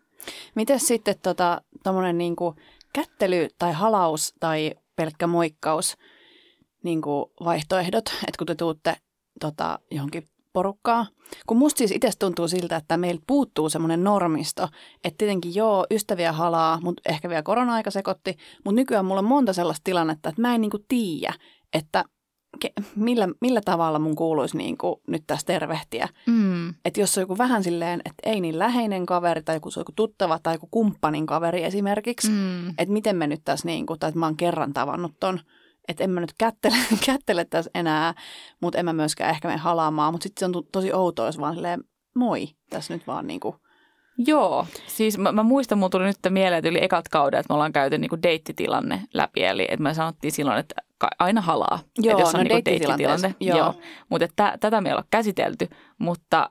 [0.56, 2.56] Miten sitten tota, tommonen niinku
[2.94, 5.98] kättely tai halaus tai pelkkä moikkaus
[6.84, 8.96] niinku vaihtoehdot, että kun te tuutte
[9.40, 11.06] tota, johonkin porukkaa.
[11.48, 14.68] Kun musta siis itse tuntuu siltä, että meiltä puuttuu semmoinen normisto,
[15.04, 19.54] että tietenkin joo, ystäviä halaa, mutta ehkä vielä korona-aika sekoitti, mutta nykyään mulla on monta
[19.54, 21.34] sellaista tilannetta, että mä en niinku tiedä,
[21.74, 22.04] että
[22.66, 26.10] ke- millä, millä tavalla mun kuuluisi niinku nyt tässä tervehtiä.
[26.28, 26.70] Mm.
[26.86, 29.82] Että jos on joku vähän silleen, että ei niin läheinen kaveri tai joku, se on
[29.82, 32.70] joku tuttava tai joku kumppanin kaveri esimerkiksi, mm.
[32.70, 35.40] Että miten me nyt tässä niin kuin, tai että mä oon kerran tavannut ton,
[35.88, 38.14] että en mä nyt kättele, kättele tässä enää,
[38.62, 41.40] mutta en mä myöskään ehkä mene halaamaan, mutta sitten se on to- tosi outoa, jos
[41.40, 41.84] vaan silleen,
[42.16, 43.56] moi, tässä nyt vaan niin kuin,
[44.18, 47.56] Joo, siis mä, mä muistan, mulla tuli nyt mieleen, että yli ekat kaudet, että me
[47.56, 50.76] ollaan käyty niinku deittitilanne läpi, eli että me sanottiin silloin, että
[51.20, 53.36] aina halaa, Joo, että jos on no niinku deittitilanne.
[53.40, 53.74] joo.
[54.10, 55.68] Mutta että, tätä me ei olla käsitelty,
[55.98, 56.50] mutta,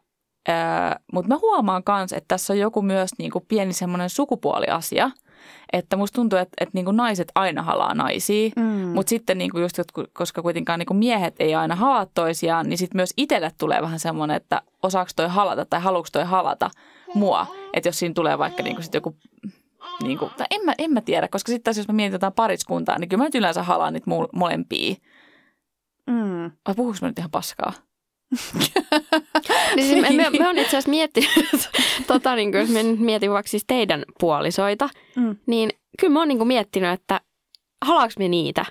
[0.48, 5.10] ää, mutta mä huomaan myös, että tässä on joku myös niinku pieni semmoinen sukupuoliasia,
[5.74, 8.62] että musta tuntuu, että, että niin kuin naiset aina halaa naisia, Mm.
[8.64, 9.78] mutta sitten niin kuin just,
[10.12, 13.98] koska kuitenkaan niin kuin miehet ei aina halaa toisiaan, niin sitten myös itselle tulee vähän
[14.00, 16.70] semmoinen, että osaako toi halata tai haluuko toi halata
[17.14, 17.46] mua.
[17.72, 19.16] Että jos siinä tulee vaikka niin kuin sit joku,
[20.02, 22.32] niin kuin, tai en mä, en mä tiedä, koska sitten taas jos mä mietin jotain
[22.32, 24.94] pariskuntaa, niin kyllä mä nyt yleensä halaan niitä molempia.
[26.06, 26.50] Mm.
[26.66, 27.72] Vai puhuuko mä nyt ihan paskaa?
[29.76, 31.30] Niin me, me, me on itse asiassa miettinyt,
[32.06, 35.36] tota, niin kuin, jos me nyt mietin vaikka siis teidän puolisoita, Mm.
[35.46, 37.20] niin kyllä mä oon niin kuin miettinyt, että
[37.84, 38.64] halaaks me niitä?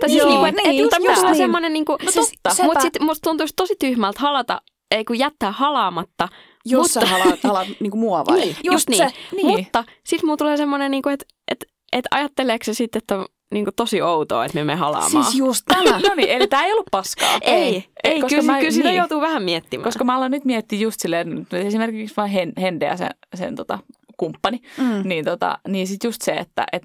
[0.00, 1.36] Tai siis Joo, niin kuin, että, niin, että, just että niin.
[1.36, 5.18] semmoinen niin kuin, No siis sepä- mutta sitten musta tuntuisi tosi tyhmältä halata, ei kun
[5.18, 6.28] jättää halaamatta.
[6.64, 8.38] Jos Mutta- sä haluat, haluat niinku mua vai?
[8.40, 9.10] Niin, just niin.
[9.36, 9.46] niin.
[9.46, 13.64] Mutta sitten mulla tulee semmoinen, niin kuin, että, että, että ajatteleeko se sitten, että niin
[13.64, 15.24] kuin tosi outoa, että me me halaamaan.
[15.24, 16.00] Siis just tämä.
[16.08, 17.38] No niin, eli tämä ei ollut paskaa.
[17.40, 18.98] ei, ei, koska kyllä, mä- kyllä sitä niin.
[18.98, 19.84] joutuu vähän miettimään.
[19.84, 23.78] Koska mä alan nyt miettiä just silleen, esimerkiksi vain Hen, Hende ja sen, sen tota,
[24.16, 25.08] kumppani, Mm.
[25.08, 26.82] niin, tota, niin sit just se, että et,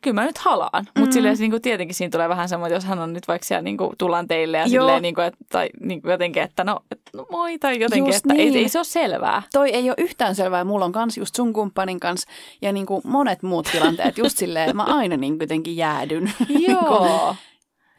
[0.00, 0.84] kyllä mä nyt halaan.
[0.86, 1.12] Mutta Mm.
[1.12, 3.76] silleen niin kuin, tietenkin siinä tulee vähän semmoinen, jos hän on nyt vaikka siellä niin
[3.76, 4.68] kuin, tullaan teille ja Joo.
[4.68, 8.06] silleen, niin kuin, että, tai niin kuin jotenkin, että no, et, no moi tai jotenkin,
[8.06, 8.54] Just että niin.
[8.54, 9.42] ei, ei se ole selvää.
[9.52, 10.64] Toi ei ole yhtään selvää.
[10.64, 12.28] Mulla on kans just sun kumppanin kanssa
[12.62, 16.32] ja niinku monet muut tilanteet just silleen, mä aina niin jotenkin jäädyn.
[16.68, 17.34] Joo.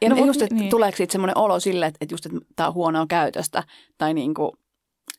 [0.02, 0.60] Ja No just, että niin.
[0.60, 0.70] niin.
[0.70, 3.62] tuleeko siitä semmoinen olo sille, että, että just, että tämä on huonoa käytöstä.
[3.98, 4.56] Tai niinku,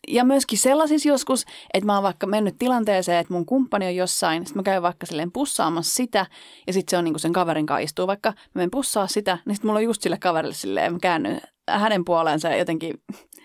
[0.07, 4.45] ja myöskin sellaisissa joskus, että mä oon vaikka mennyt tilanteeseen, että mun kumppani on jossain,
[4.45, 6.25] sitten mä käyn vaikka silleen pussaamassa sitä,
[6.67, 9.55] ja sitten se on niinku sen kaverin kanssa istuu, vaikka mä menen pussaa sitä, niin
[9.55, 12.93] sitten mulla on just sille kaverille silleen, mä käännyn hänen puoleensa ja jotenkin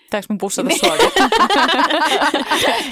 [0.07, 1.09] Pitääkö mun pussata suokin?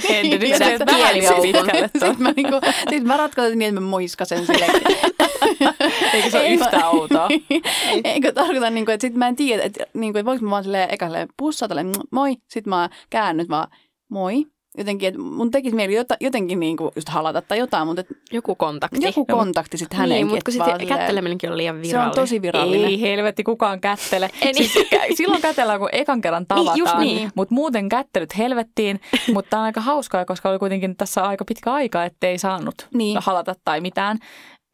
[0.09, 2.11] Hende, nyt sitten et liian kieli pitkälle tuon.
[2.11, 2.55] Sitten mä, niinku,
[2.89, 4.65] sit mä ratkaisin niin, että mä muiskasen sille.
[6.13, 7.29] Eikö se ole yhtään outoa?
[8.03, 10.51] Eikö tarkoita, niin kuin, että sit mä en tiedä, että, niin kuin, että voinko mä
[10.51, 11.27] vaan silleen eka silleen
[11.67, 13.67] tälleen, moi, sit mä käännyt vaan
[14.09, 14.45] moi.
[14.77, 18.13] Jotenkin, että mun tekisi mieli jota, jotenkin niin kuin just halata tai jotain, mutta että
[18.31, 18.97] Joku kontakti.
[19.05, 20.27] joku kontakti sitten häneenkin.
[20.27, 22.15] Niin, mutta kun sitten kätteleminenkin on liian Se on virallinen.
[22.15, 22.87] tosi virallinen.
[22.89, 24.29] Ei helvetti, kukaan kättele.
[24.41, 24.69] Ei niin.
[24.69, 26.77] siis, silloin kätellään, kun ekan kerran tavataan.
[26.77, 27.31] just niin.
[27.35, 28.99] Mutta muuten kättelyt helvettiin.
[29.33, 33.17] mutta tämä on aika hauskaa, koska oli kuitenkin tässä aika pitkä aika, ettei saanut Niin.
[33.21, 34.17] halata tai mitään.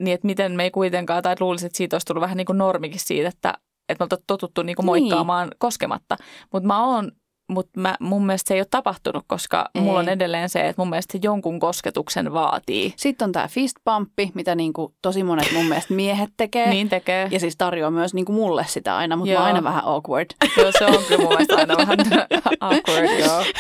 [0.04, 2.58] Niin, että miten me ei kuitenkaan, tai luulisin, että siitä olisi tullut vähän niin kuin
[2.58, 3.54] normikin siitä, että,
[3.90, 5.56] että me oltaisiin totuttu niin kuin moikkaamaan niin.
[5.60, 6.18] koskematta.
[6.54, 7.12] Mutta mä oon
[7.52, 9.82] mutta mä, mun mielestä se ei ole tapahtunut, koska Ei.
[9.82, 12.94] mulla on edelleen se, että mun mielestä se jonkun kosketuksen vaatii.
[12.98, 16.70] Sitten on tämä fist pumppi, mitä niin kuin tosi monet mun mielestä miehet tekee.
[16.70, 17.28] Niin tekee.
[17.32, 20.30] Ja siis tarjoaa myös niin kuin mulle sitä aina, mutta mä oon aina vähän awkward.
[20.58, 21.98] Joo, se on kyllä mun mielestä aina vähän
[22.60, 23.44] awkward, joo.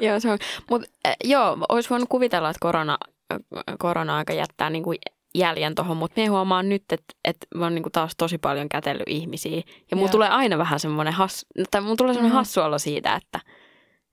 [0.00, 0.38] Joo, se on.
[0.70, 0.88] Mutta
[1.24, 2.98] joo, olisi voinut kuvitella, että korona,
[3.32, 3.38] äh,
[3.78, 4.94] korona-aika jättää niinku
[5.38, 9.08] jäljen tuohon, mutta me huomaan nyt, että, että mä oon niinku taas tosi paljon kätellyt
[9.08, 9.62] ihmisiä.
[9.90, 12.36] Ja mulla tulee aina vähän semmoinen hassu, tai mulla tulee semmoinen Mhm.
[12.38, 13.40] hassu olo siitä, että,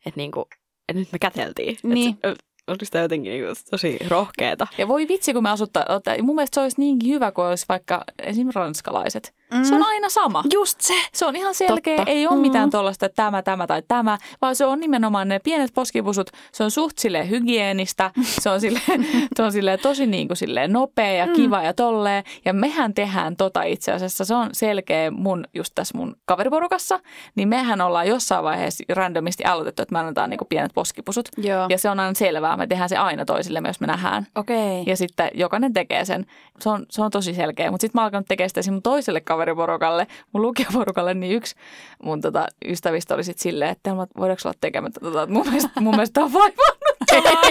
[0.05, 0.45] että, niinku,
[0.89, 1.77] että nyt me käteltiin.
[1.83, 2.13] Niin.
[2.13, 2.33] Että,
[2.67, 4.67] oliko tämä jotenkin niinku tosi rohkeeta?
[4.77, 5.85] Ja voi vitsi, kun me asuttaa,
[6.21, 9.33] mun mielestä se olisi niinkin hyvä, kun olisi vaikka esimerkiksi ranskalaiset.
[9.53, 9.63] Mm.
[9.63, 10.43] Se on aina sama.
[10.53, 10.93] Just se.
[11.13, 12.11] Se on ihan selkeä, Totta.
[12.11, 12.41] ei ole Mm.
[12.41, 16.29] mitään tuollaista, että tämä, tämä tai tämä, vaan se on nimenomaan ne pienet poskipusut.
[16.51, 20.73] Se on suht silleen hygienistä, se on, silleen, se on silleen tosi niin kuin silleen
[20.73, 22.23] nopea ja kiva ja tolleen.
[22.45, 26.99] Ja mehän tehdään tota itse asiassa, se on selkeä mun, just tässä mun kaveriporukassa,
[27.35, 31.29] niin mehän ollaan jossain vaiheessa randomisti aloitettu, että me annetaan niin kuin pienet poskipusut.
[31.37, 31.65] Joo.
[31.69, 34.27] Ja se on aina selvää, me tehdään se aina toisille, jos me nähdään.
[34.35, 34.81] Okei.
[34.81, 34.91] Okay.
[34.91, 36.25] Ja sitten jokainen tekee sen.
[36.59, 37.71] Se on, se on tosi selkeä.
[37.71, 41.55] Mutta sitten mä alkanut tekemään sitä toiselle kaveriporukalle, mun lukijaporukalle, niin yksi
[42.03, 45.81] mun tota, ystävistä oli sitten silleen, että Telma, voidaanko olla tekemättä tota, että mun mielestä,
[45.81, 47.41] mun mielestä on vaivannuttavaa.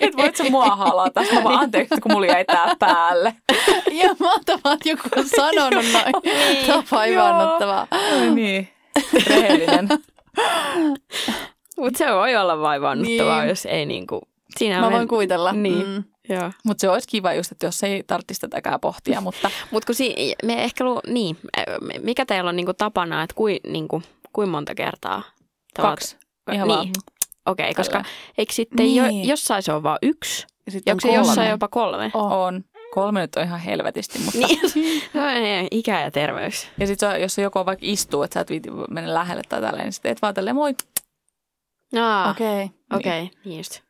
[0.00, 1.22] että voit sä mua halata.
[1.34, 3.34] Mä vaan anteeksi, kun mulla jäi tää päälle.
[4.02, 6.12] Ja mahtavaa, että joku on sanonut noin.
[6.66, 7.86] Tämä on vaivannuttavaa.
[8.34, 8.68] Niin,
[9.26, 9.88] rehellinen.
[11.76, 13.48] Mutta se voi olla vaivaannuttavaa, Niin.
[13.48, 14.20] jos ei niinku...
[14.58, 15.52] Siinä Mä voin kuvitella.
[15.52, 15.86] Niin.
[15.86, 16.04] Mm.
[16.64, 20.34] Mutta se olisi kiva just, että jos ei tarvitsisi tätäkään pohtia, mutta Mutta kun si-
[20.44, 21.36] me ehkä lu- niin,
[22.02, 25.22] mikä teillä on niinku tapana, että kui, niinku, kuin monta kertaa?
[25.74, 26.16] te kaksi.
[26.52, 26.92] Ihan niin.
[27.46, 28.04] Okei, okay, koska
[28.38, 29.28] eikö sitten jo, Niin.
[29.28, 30.46] jossain se on vain yksi?
[30.66, 31.50] Ja sit Ja on onko se jossain kolme.
[31.50, 32.10] jopa kolme?
[32.14, 32.32] Oh.
[32.32, 32.64] On.
[32.94, 34.38] Kolme nyt on ihan helvetisti, mutta...
[34.38, 34.60] Niin,
[35.62, 36.68] on ikä ja terveys.
[36.78, 39.84] Ja sitten jos se joku vaikka istuu, että sä et viiti mennä lähelle tai tälleen,
[39.84, 40.74] niin sitten et vaan tälleen moi.
[42.30, 42.70] Okei.
[42.92, 43.80] okei, okay, niin just.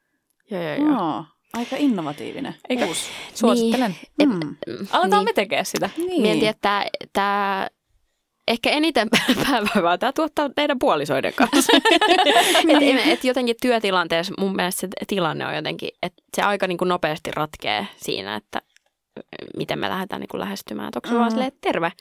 [0.51, 0.89] Joo, joo, joo.
[0.91, 1.25] No,
[1.57, 2.55] aika innovatiivinen.
[2.69, 2.89] Eikä
[3.35, 3.97] suosittelen.
[4.19, 4.31] Niin.
[4.31, 4.57] Mm.
[4.91, 5.25] Aletaan niin.
[5.25, 5.91] me tekemään sitä.
[5.97, 6.23] Niin.
[6.23, 7.69] Mietin, että tämä
[8.49, 9.09] ehkä eniten
[9.47, 11.73] päivävää tämä tuottaa teidän puolisoiden kanssa.
[12.81, 16.89] et, et jotenkin työtilanteessa mun mielestä se tilanne on jotenkin, että se aika niin kuin
[16.89, 18.63] nopeasti ratkee siinä, että
[19.57, 20.89] miten me lähdetään niin kuin lähestymään.
[20.89, 21.19] Että onko se mm.
[21.19, 21.93] vaan silleen, että terve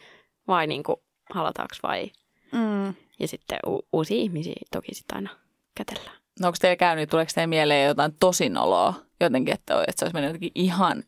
[0.47, 0.95] vai niin kuin
[1.33, 2.11] halataanko vai...
[2.51, 2.93] Mm.
[3.19, 5.29] Ja sitten u- uusia ihmisiä toki sitten aina
[5.75, 6.17] kätellään.
[6.39, 10.13] No onko teillä käynyt, tuleeko teille mieleen jotain tosin oloa jotenkin, että, että se olisi
[10.13, 11.03] mennyt jotenkin ihan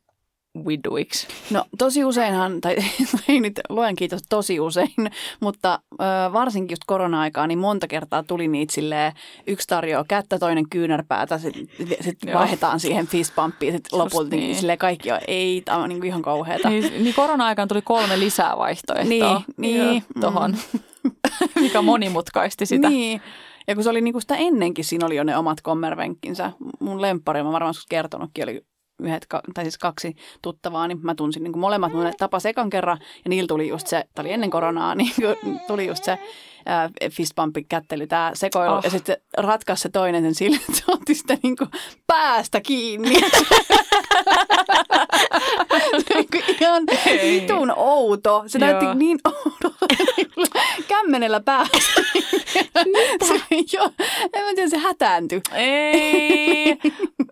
[0.68, 1.28] viduiksi?
[1.52, 2.76] No tosi useinhan, tai
[3.30, 8.48] ei nyt luen kiitos tosi usein, mutta ö, varsinkin just korona-aikaa, niin monta kertaa tuli
[8.48, 9.13] niitä silleen,
[9.48, 11.68] yksi tarjoaa kättä, toinen kyynärpäätä, sitten
[12.02, 14.40] sit vaihdetaan siihen fistbumpiin, sitten lopulta niin.
[14.40, 14.56] niin.
[14.56, 16.70] silleen kaikki on, ei, tämä on niin ihan kauheata.
[16.70, 20.58] Niin, niin korona-aikaan tuli kolme lisää vaihtoehtoa Niin, niin, tuohon,
[21.62, 22.90] mikä monimutkaisti sitä.
[22.90, 23.22] Niin.
[23.68, 26.52] Ja kun se oli niinku sitä ennenkin, siinä oli jo ne omat kommervenkkinsä.
[26.80, 28.62] Mun lemppari, mä varmaan kertonutkin, oli
[29.00, 32.98] yhdet, tai siis kaksi tuttavaa, niin mä tunsin niin kuin molemmat, mun tapas ekan kerran,
[33.26, 35.12] ja niillä tuli just se, tämä oli ennen koronaa, niin
[35.68, 36.20] tuli just se
[36.66, 38.78] ää, fistbumpin kättely, tämä sekoilu, oh.
[38.78, 38.84] Oh.
[38.84, 41.70] ja sitten ratkaisi se toinen sen sille, että se otti sitä niin kuin
[42.08, 43.22] päästä kiinni.
[46.16, 46.28] Niin
[46.62, 47.42] ihan Ei.
[47.42, 48.44] vitun outo.
[48.48, 48.94] Se näytti Joo.
[48.94, 49.86] niin oudolta
[50.88, 51.78] kämmenellä päästä.
[53.28, 53.42] Se,
[53.74, 53.84] jo,
[54.34, 55.42] en mä tiedä, se hätääntyi.
[55.54, 56.78] Ei.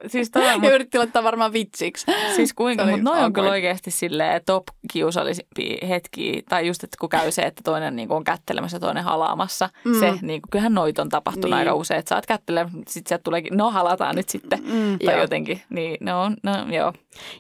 [0.08, 2.06] siis, toi, Ja yritti laittaa varmaan vitsiksi.
[2.36, 6.42] siis kuinka, mutta noi on kyllä oikeasti silleen top kiusallisimpia hetkiä.
[6.50, 9.70] Tai just, että kun käy se, että toinen niin kuin on kättelemässä ja toinen halaamassa.
[9.86, 10.00] Mm.
[10.00, 11.54] Se, niin kuin, kyllähän noit on tapahtunut Niin.
[11.60, 14.60] aika usein, että sä oot kättelemässä, sitten sieltä tuleekin, no halataan nyt sitten.
[14.64, 15.00] Mm.
[15.06, 15.22] Tai Joo.
[15.22, 16.94] jotenkin, niin no, no joo.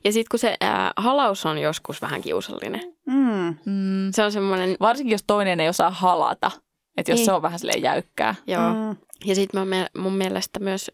[0.03, 2.81] Ja sitten kun se ää, halaus on joskus vähän kiusallinen.
[3.05, 3.55] Mm.
[3.65, 4.11] Mm.
[4.11, 6.51] Se on semmoinen, Varsinkin jos toinen ei osaa halata.
[6.97, 7.25] Että jos Niin.
[7.25, 8.35] se on vähän silleen jäykkää.
[8.47, 8.73] joo.
[8.73, 8.95] Mm.
[9.25, 9.69] Ja sitten mun,
[10.03, 10.91] mun mielestä myös,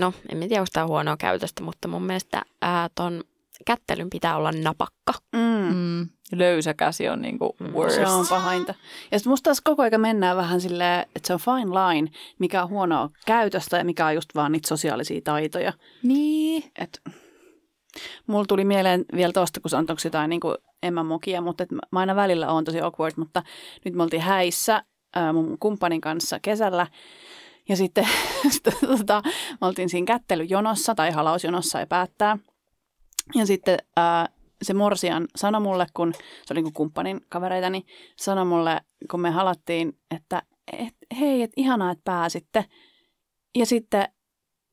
[0.00, 3.24] no en mä tiedä, onko tämä huonoa käytöstä, mutta mun mielestä ää, ton
[3.66, 5.12] kättelyn pitää olla napakka.
[5.32, 5.74] Mm.
[5.74, 6.08] Mm.
[6.32, 7.72] Löysä käsi on niinku Mm.
[7.72, 7.96] worst.
[7.96, 8.74] Se on pahainta.
[9.12, 12.62] Ja sitten musta taas koko ajan mennään vähän silleen, että se on fine line, mikä
[12.62, 15.72] on huonoa käytöstä ja mikä on just vaan niitä sosiaalisia taitoja.
[16.02, 16.64] Niin.
[16.78, 17.00] Et,
[18.26, 22.00] mulla tuli mieleen vielä tuosta, kun on onko jotain niin kuin emmämokia, mutta et mä
[22.00, 23.42] aina välillä on tosi awkward, mutta
[23.84, 24.82] nyt me oltiin häissä
[25.14, 26.86] ää, mun kumppanin kanssa kesällä.
[27.68, 28.06] Ja sitten
[28.86, 29.22] tota,
[29.60, 32.38] me oltiin siinä kättelyjonossa tai halausjonossa ja päättää.
[33.34, 34.28] Ja sitten ää,
[34.62, 39.20] se morsian sanoi mulle, kun se oli niin kuin kumppanin kavereita, niin sanoi mulle, kun
[39.20, 42.64] me halattiin, että et, hei, että ihanaa, että pääsitte.
[43.54, 44.08] Ja sitten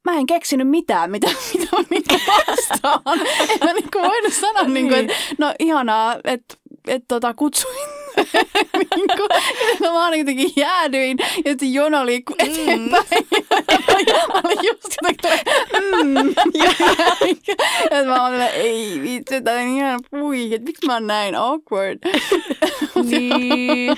[0.06, 3.20] mä en keksinyt mitään, mitä, mitä, mitä vastaan.
[3.52, 6.56] En mä niin voinut sanoa, niin kuin, että no ihanaa, että
[6.88, 7.99] et, tota, kutsuin.
[8.96, 9.28] niin kuin,
[9.74, 13.28] että mä vaan jotenkin jäädyin ja sitten jono liikkui eteenpäin.
[14.08, 15.32] Ja mä olin just jotenkin
[16.04, 16.28] mm,
[16.64, 16.72] ja,
[17.98, 22.00] ja mä olin, ei vitsi, tää on ihan pui, että miksi mä oon näin awkward.
[23.04, 23.98] Niin.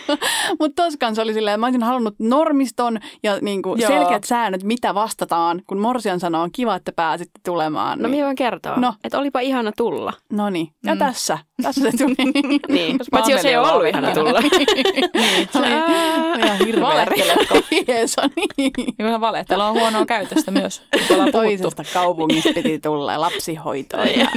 [0.60, 3.88] Mutta tos kanssa oli silleen, että mä olisin halunnut normiston ja niinku Joo.
[3.92, 8.00] selkeät säännöt, mitä vastataan, kun Morsian sanoo, on kiva, että pääsitte tulemaan.
[8.00, 8.82] No niin, minä voin kertoa, No.
[8.82, 8.94] no.
[9.04, 10.14] että olipa ihana tulla.
[10.32, 11.00] no niin, ja Mm.
[11.00, 12.16] tässä, tässä se tuli.
[12.68, 14.40] Niin, Jos paitsi jos ei ole ollut ihana tulla.
[15.14, 15.68] niin, se oli
[16.46, 17.08] ihan hirveä.
[17.88, 18.72] Jeesa, niin.
[18.78, 20.82] Ja kyllähän valehtelu on huonoa käytöstä myös.
[21.10, 21.32] niin.
[21.32, 24.28] Toisesta kaupungista piti tulla lapsihoitoon ja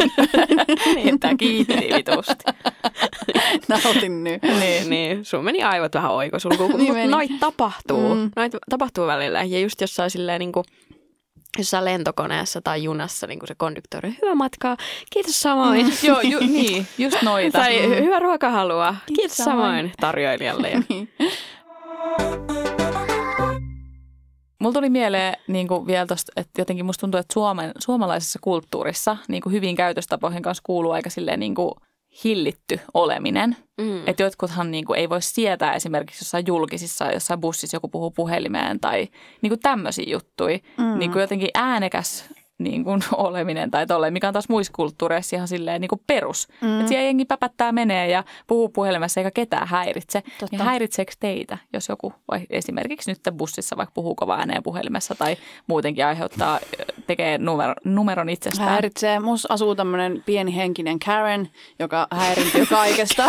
[0.95, 2.45] Niin, että kiitti vitusti.
[3.69, 4.43] nautin nyt.
[4.43, 8.15] niin, niin, sun meni aivot vähän oikosulkuun, Niin mutta tapahtuu.
[8.15, 8.31] Mm.
[8.37, 9.43] Noit tapahtuu välillä.
[9.43, 10.65] Ja just jossain silleen niin kuin,
[11.59, 14.77] jossain lentokoneessa tai junassa niin kuin se konduktori, hyvää matkaa,
[15.13, 15.93] kiitos samoin.
[16.03, 17.59] Joo, ju, niin, just noita.
[17.59, 19.67] Tai hy- hyvää ruokahalua, kiitos, kiitos samoin.
[19.67, 20.71] samoin tarjoilijalle.
[20.71, 21.09] Ja, Niin.
[24.61, 29.17] Mulla tuli mieleen niin kuin vielä tosta, että jotenkin musta tuntuu, että Suomen, suomalaisessa kulttuurissa
[29.29, 31.71] niin kuin hyvin käytöstapoihin kanssa kuuluu aika silleen niin kuin
[32.25, 33.57] hillitty oleminen.
[33.81, 34.09] mm.
[34.09, 38.81] Että jotkuthan niin kuin ei voi sietää esimerkiksi jossain julkisissa, jossain bussissa joku puhuu puhelimeen
[38.81, 39.09] tai
[39.43, 40.59] niin kuin tämmöisiä juttuja.
[40.79, 40.99] Mm.
[40.99, 45.49] Niin kuin jotenkin äänekäs niin kuin oleminen tai tolleen, mikä on taas muissa kulttuureissa ihan
[45.49, 46.49] silleen niin kuin perus.
[46.61, 46.69] Mm.
[46.69, 46.81] Mm.
[46.81, 50.21] Että siellä jengi päpättää menee ja puhuu puhelimessa eikä ketään häiritse.
[50.21, 50.47] Totta.
[50.57, 55.37] Niin häiritseekö teitä, jos joku vai esimerkiksi nyt bussissa vaikka puhuu kova ääneen puhelimessa tai
[55.67, 56.61] muutenkin aiheuttaa,
[57.07, 58.69] tekee numero, numeron itsestään?
[58.69, 59.21] Häiritsee.
[59.21, 63.23] Mus asuu tämmöinen pieni henkinen Karen, joka häiriintyy kaikesta.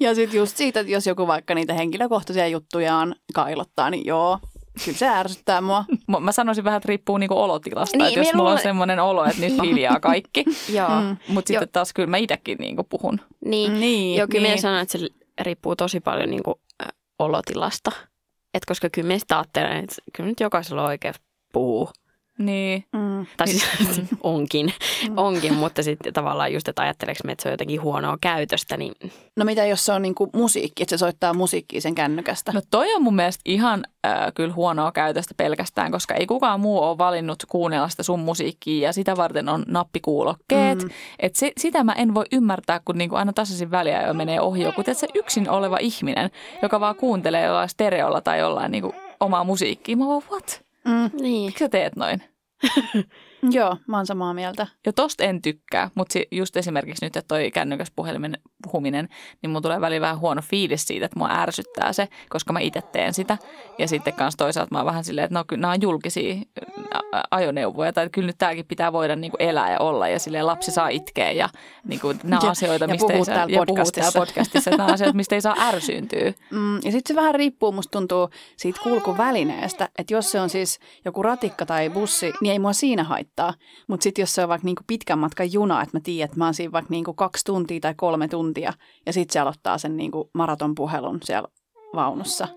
[0.00, 4.38] ja sitten just siitä, että jos joku vaikka niitä henkilökohtaisia juttujaan kailottaa, niin joo,
[4.84, 5.84] kyllä se ärsyttää mua.
[6.20, 7.98] Mä- sanoisin vähän, että riippuu niinku olotilasta.
[7.98, 10.44] Niin, että jos mulla on semmoinen olo, että nyt hiljaa kaikki.
[10.72, 11.16] Joo, Mm.
[11.28, 13.20] Mutta sitten taas kyllä mä itsekin niinku puhun.
[13.44, 13.80] niin.
[13.80, 14.60] Niin, Joo, kyllä niin.
[14.60, 15.08] sanon, että se
[15.40, 16.88] riippuu tosi paljon niin kuin, äh,
[17.18, 17.92] olotilasta.
[18.54, 21.16] Et koska kyllä minä sitä ajattelen, että kyllä nyt jokaisella on oikeus
[21.52, 21.92] puhua.
[22.38, 22.84] Niin.
[22.92, 23.26] Mm.
[23.36, 23.66] Tai siis
[24.22, 24.72] onkin,
[25.16, 28.94] onkin, mutta sitten tavallaan just, että ajatteleeko me, että se on jotenkin huonoa käytöstä, niin
[29.36, 32.52] No mitä jos se on niinku musiikki, että se soittaa musiikkia sen kännykästä?
[32.52, 36.82] No toi on mun mielestä ihan äh, kyllä huonoa käytöstä pelkästään, koska ei kukaan muu
[36.82, 40.78] ole valinnut kuunnella sitä sun musiikkia ja sitä varten on nappikuulokkeet.
[40.78, 40.84] Mm.
[40.84, 40.90] Mm.
[41.18, 44.62] Et se, sitä mä en voi ymmärtää, kun niinku aina tasaisin väliä jo menee ohi
[44.62, 44.82] joku.
[44.92, 46.30] Se yksin oleva ihminen,
[46.62, 49.96] joka vaan kuuntelee jollain stereolla tai jollain niinku omaa musiikkia.
[49.96, 50.67] Mä vaan, what?
[50.88, 51.10] Mm.
[51.22, 51.46] niin.
[51.46, 52.22] Miksi sä teet noin?
[53.42, 54.66] Joo, mä oon samaa mieltä.
[54.86, 59.08] Ja tosta en tykkää, mutta si- just esimerkiksi nyt, että toi kännykäs puhelimen puhuminen,
[59.42, 62.82] niin mun tulee välillä vähän huono fiilis siitä, että mua ärsyttää se, koska mä itse
[62.82, 63.38] teen sitä.
[63.78, 66.34] Ja sitten kanssa toisaalta mä oon vähän silleen, että no kyllä nämä on julkisia
[67.30, 70.70] ajoneuvoja, tai kyllä nyt tämäkin pitää voida niin kuin elää ja olla, ja silleen lapsi
[70.70, 71.48] saa itkeä, ja
[71.84, 74.18] niin kuin, nämä Ja- asioita, ja mistä ei saa, ja podcastissa.
[74.20, 76.32] podcastissa, että nämä asioita, mistä ei saa ärsyyntyä.
[76.50, 80.78] Mm, ja sitten se vähän riippuu, musta tuntuu siitä kulkuvälineestä, että jos se on siis
[81.04, 83.27] joku ratikka tai bussi, niin ei mua siinä haittaa.
[83.86, 86.44] Mutta sitten jos se on vaikka niinku pitkän matkan juna, että mä tiedän, että mä
[86.44, 88.72] oon siinä vaikka niinku kaksi tuntia tai kolme tuntia,
[89.06, 91.48] ja sitten se aloittaa sen niinku maratonpuhelun siellä
[91.94, 92.48] vaunussa.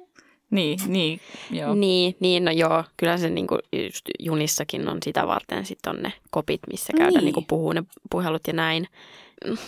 [0.52, 1.20] Niin, niin,
[1.52, 1.76] joo.
[1.76, 6.14] Niin, niin, no joo, kyllä se niinku just junissakin on sitä varten sitten on ne
[6.30, 7.26] kopit, missä käydään Niin.
[7.26, 8.88] niinku puhuu ne puhelut ja näin.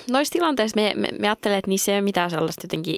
[0.10, 2.98] Noissa tilanteissa me, me, me ajattelen, että niissä ei ole mitään sellaista jotenkin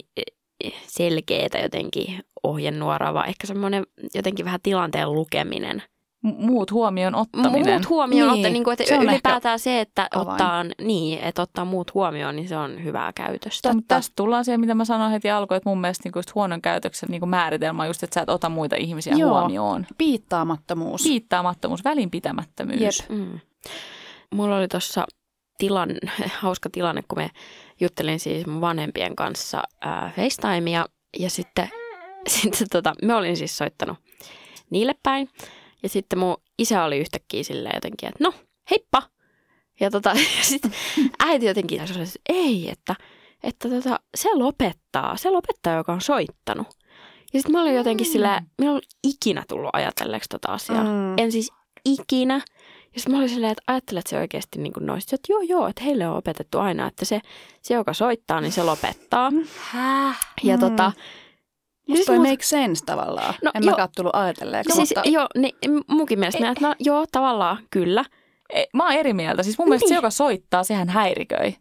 [0.87, 5.83] selkeää jotenkin ohjenuoraa, vaan ehkä semmoinen jotenkin vähän tilanteen lukeminen.
[6.37, 7.73] Muut huomioon ottaminen.
[7.73, 10.29] Muut huomioon, Niin, niin, niin kuin, että se on ylipäätään se, että avain.
[10.29, 13.73] ottaa, niin, että ottaa muut huomioon, niin se on hyvää käytöstä.
[13.73, 16.61] Mutta tästä tullaan siihen, mitä mä sanoin heti alkuun, että mun mielestä niinku just huonon
[16.61, 19.29] käytöksen niinku määritelmä on just, että sä et ota muita ihmisiä Joo.
[19.29, 19.85] huomioon.
[19.97, 21.03] Piittaamattomuus.
[21.03, 22.81] Piittaamattomuus, välinpitämättömyys.
[22.81, 23.09] Jep.
[23.09, 23.39] Mm.
[24.35, 25.05] Mulla oli tuossa
[25.57, 25.89] tilan,
[26.41, 27.29] hauska tilanne, kun me
[27.79, 30.85] juttelin siis mun vanhempien kanssa ää, FaceTimea
[31.19, 31.69] ja sitten,
[32.27, 33.97] sitten tota, me olin siis soittanut
[34.69, 35.29] niille päin
[35.85, 38.33] ja sitten mun isä oli yhtäkkiä silleen jotenkin, että no
[38.71, 39.01] heippa.
[39.79, 40.73] Ja tota, sitten
[41.19, 42.95] äiti jotenkin sanoi, että ei, että,
[43.43, 46.67] että tota, se lopettaa, se lopettaa, joka on soittanut.
[47.33, 50.83] Ja sitten mä olin jotenkin sillä, minulla ei ikinä tullut ajatelleeksi tota asiaa.
[50.83, 51.17] Mm.
[51.17, 51.51] En siis
[51.85, 52.33] ikinä.
[52.93, 55.67] Ja sitten mä olin silleen, että ajattelet se oikeasti niin kuin noista, että joo joo,
[55.67, 57.21] että heille on opetettu aina, että se,
[57.61, 59.31] se joka soittaa, niin se lopettaa.
[59.71, 60.19] Häh?
[60.43, 60.59] Ja Mm.
[60.59, 60.91] tota,
[61.87, 63.33] Musta siis toi mut- make sense tavallaan.
[63.43, 63.71] No, en joo.
[63.71, 64.69] mäkään tullut ajatelleeksi.
[64.69, 65.09] no, siis, mutta...
[65.09, 65.55] joo, niin
[65.87, 68.05] munkin mielestä, mä, että no joo, tavallaan kyllä.
[68.49, 69.43] Ei, Mä oon eri mieltä.
[69.43, 69.89] Siis mun mielestä Niin.
[69.89, 71.55] se, joka soittaa, sehän häiriköi.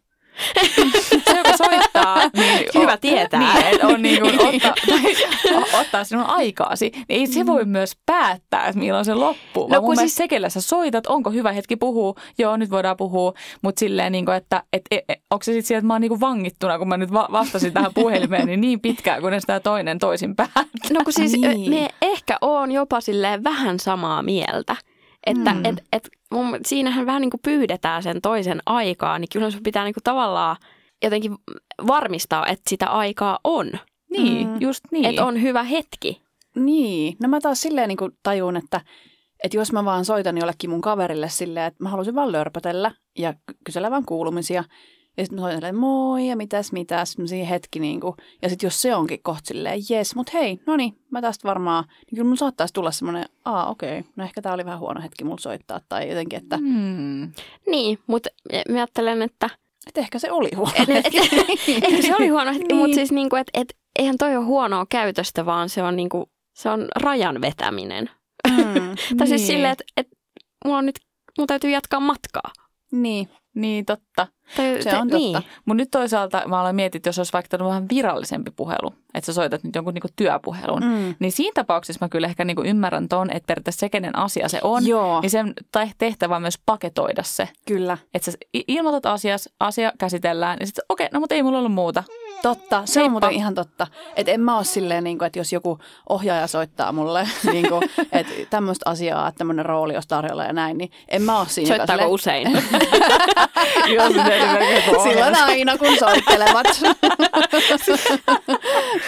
[1.09, 3.39] Se, joka soittaa, niin Hyvä tietää.
[3.53, 5.15] Niin, että on niin kuin ottaa, tai
[5.55, 6.91] o- ottaa sinun aikaasi.
[6.95, 9.67] Niin ei se voi myös päättää, että milloin se loppuu.
[9.67, 13.33] No, kun siis- se, kelle sä soitat, onko hyvä hetki puhua, joo nyt voidaan puhua,
[13.61, 16.01] mutta silleen, niin kuin, että et, et, et, onko se sitten sieltä, että mä oon
[16.01, 19.59] niin kuin vangittuna, kun mä nyt va- vastasin tähän puhelimeen, niin niin pitkään, kunnes tämä
[19.59, 20.63] toinen toisin päättää.
[20.93, 21.41] No kun siis Niin.
[21.51, 21.69] niin.
[21.83, 24.75] me ehkä on jopa silleen vähän samaa mieltä.
[25.25, 25.65] Että Mm.
[25.65, 29.83] et, et, mun, siinähän vähän niin kuin pyydetään sen toisen aikaa, niin kyllä sun pitää
[29.83, 30.55] niin kuin tavallaan
[31.03, 31.35] jotenkin
[31.87, 33.71] varmistaa, että sitä aikaa on.
[34.11, 34.57] Niin, Mm.
[34.61, 35.05] just niin.
[35.05, 36.21] Että on hyvä hetki.
[36.55, 38.81] Niin, no mä taas silleen niin tajun, että,
[39.43, 43.33] että jos mä vaan soitan jollekin mun kaverille silleen, että mä haluaisin vaan lörpötellä ja
[43.33, 44.63] ky- kysellä vaan kuulumisia.
[45.17, 48.13] Ja sitten mä soitan moi ja mitäs mitäs, semmosia hetki niin kuin.
[48.41, 51.83] Ja sitten jos se onkin kohta silleen, jes, mut hei, no niin, mä tästä varmaan,
[51.87, 55.01] niin kyllä mun saattaisi tulla semmoinen, aa okei, okay, no ehkä tää oli vähän huono
[55.01, 55.81] hetki mulla soittaa.
[55.89, 57.31] Tai jotenkin, että, Hmm.
[57.67, 58.29] Niin, mutta
[58.69, 59.49] mä ajattelen, että
[59.87, 61.17] että ehkä se oli huono et, et, hetki.
[61.87, 62.77] ehkä se oli huono hetki, Niin.
[62.77, 66.09] mutta siis niin kuin, et, et, eihän toi ole huonoa käytöstä, vaan se on, niin
[66.09, 68.09] kuin, se on rajan vetäminen.
[68.49, 68.55] Mm,
[69.17, 69.47] Tai siis Niin.
[69.47, 70.07] silleen, että et,
[70.65, 70.99] mulla on nyt,
[71.37, 72.51] mun täytyy jatkaa matkaa.
[72.91, 74.27] niin, Niin, totta.
[74.55, 75.33] Tai, se on Niin.
[75.33, 75.49] totta.
[75.65, 79.33] Mutta nyt toisaalta mä aloin miettiä, että jos olisi vaikka vähän virallisempi puhelu, että sä
[79.33, 81.15] soitat nyt jonkun niinku työpuhelun, mm.
[81.19, 84.59] Niin siinä tapauksessa mä kyllä ehkä niinku ymmärrän ton, että periaatteessa se, kenen asia se
[84.63, 87.49] on, Joo, niin sen tai- tehtävä on myös paketoida se.
[87.67, 87.97] kyllä.
[88.13, 88.37] Että sä
[88.67, 92.03] ilmoitat asias, asia käsitellään ja sitten okei, okay, no mutta ei mulla ollut muuta.
[92.41, 93.11] Totta, se on Heippa.
[93.11, 93.87] muuten ihan totta.
[94.15, 97.81] Että en mä ole silleen, niin kuin, että jos joku ohjaaja soittaa mulle, niin kuin,
[98.11, 101.67] että tämmöistä asiaa, että tämmöinen rooli olisi tarjolla ja näin, niin en mä ole siinä.
[101.67, 102.51] Soittaako silleen- usein?
[103.95, 104.13] Jos
[105.03, 106.67] Silloin aina, kun soittelevat.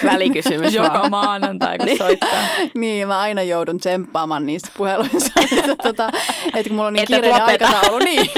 [0.06, 1.12] Välikysymys Joka vaan.
[1.12, 2.30] maanantai, kun soittaa.
[2.76, 5.32] niin, mä aina joudun tsemppaamaan niissä puheluissa.
[5.58, 6.10] että, tota,
[6.46, 8.30] että kun mulla on niin Et kiireinen aikataulu, niin.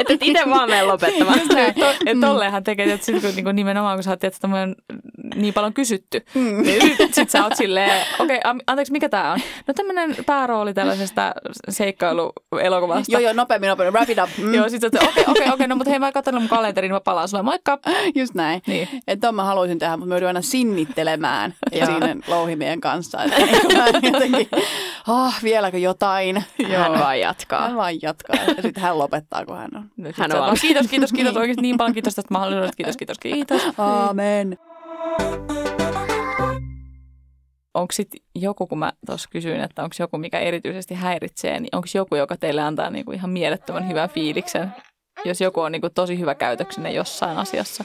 [0.00, 1.40] että et itse vaan mene lopettamaan.
[1.40, 4.74] To, et tolleenhan tekee, että sit, kun niinku nimenomaan kun sä oot tietysti tommonen
[5.34, 6.62] niin paljon kysytty, Mm.
[6.62, 9.40] niin sit, sit sä oot silleen, okei, okay, anteeksi, mikä tää on?
[9.66, 11.34] No tämmönen päärooli tällaisesta
[11.68, 13.12] seikkailuelokuvasta.
[13.12, 14.30] Joo, joo, nopeammin, nopeammin, wrap it up.
[14.38, 14.54] Mm.
[14.54, 16.96] Joo, sit sä oot, okei, okei, okei, no mutta hei mä katson mun kalenterin, niin
[16.96, 17.78] mä palaan sulle, moikka.
[18.14, 18.62] Just näin.
[18.66, 18.88] Niin.
[19.06, 23.22] Että mä haluaisin tehdä, mutta mä joudun aina sinnittelemään ja siinä louhimien kanssa.
[23.22, 23.40] Että
[24.02, 24.48] niin jotenkin,
[25.08, 26.44] oh, vieläkö jotain?
[26.76, 27.60] Hän vaan jatkaa.
[27.68, 28.36] Hän vaan jatkaa.
[28.56, 29.84] Ja sitten hän lopettaa, kun hän on.
[29.96, 30.56] No, Hän on.
[30.60, 33.62] Kiitos, kiitos, kiitos, oikeesti niin paljon kiitos tästä mahdollisuudesta, kiitos, kiitos, kiitos.
[34.14, 34.58] Aamen.
[37.74, 41.88] Onko sitten joku, kun mä tuossa kysyin, että onko joku, mikä erityisesti häiritsee, niin onko
[41.94, 44.72] joku, joka teille antaa niinku ihan mielettömän hyvän fiiliksen,
[45.24, 47.84] jos joku on niinku tosi hyvä käytöksinen jossain asiassa?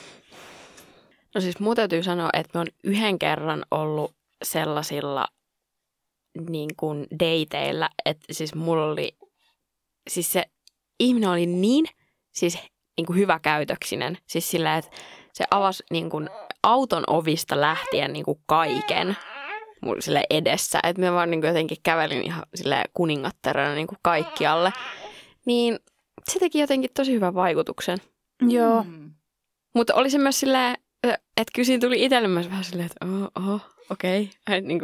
[1.36, 5.27] No siis mun täytyy sanoa, että me on yhden kerran ollut sellaisilla
[6.49, 9.17] niin kuin dateilla, että siis mulla oli
[10.09, 10.45] siis se
[10.99, 11.86] ihminen oli niin
[12.32, 12.57] siis
[12.97, 14.17] niin kuin hyväkäytöksinen.
[14.27, 14.91] Siis sillä, että
[15.34, 16.30] se avasi niin kuin
[16.63, 19.17] auton ovista lähtien niin kuin kaiken
[19.82, 20.80] mulle sille edessä.
[20.84, 24.73] Että mä vaan niin kuin jotenkin kävelin ihan sille kuningattarana niin kuin kaikkialle.
[25.45, 25.80] Niin
[26.32, 27.97] se teki jotenkin tosi hyvän vaikutuksen.
[28.41, 28.84] Joo.
[28.84, 29.11] Mm.
[29.75, 30.77] Mutta oli se myös silleen,
[31.07, 33.59] että kyllä siinä tuli itselle myös vähän silleen, että oho, oho
[33.89, 34.30] okei.
[34.47, 34.61] Okay.
[34.61, 34.80] Niin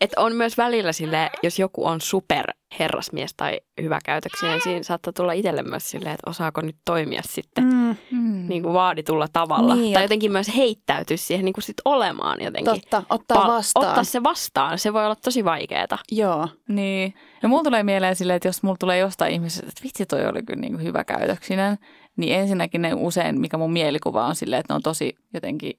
[0.00, 2.44] että on myös välillä sille, jos joku on super
[2.78, 7.64] herrasmies tai hyväkäytöksinen, niin siinä saattaa tulla itselle myös silleen, että osaako nyt toimia sitten
[7.64, 8.48] Mm, Mm.
[8.48, 9.74] niin kuin vaaditulla tavalla.
[9.74, 12.74] Niin, tai jotenkin myös heittäytyä siihen niin kuin sit olemaan jotenkin.
[12.74, 13.86] totta, ottaa Pal- vastaan.
[13.88, 14.78] Ottaa se vastaan.
[14.78, 15.86] Se voi olla tosi vaikeaa.
[16.12, 16.48] Joo.
[16.68, 17.14] Niin.
[17.42, 20.42] Ja mulla tulee mieleen silleen, että jos mulla tulee jostain ihmisestä, että vitsi toi oli
[20.42, 21.78] kyllä niin kuin hyvä käytöksinen,
[22.16, 25.72] niin ensinnäkin ne usein, mikä mun mielikuva on silleen, että ne on tosi jotenkin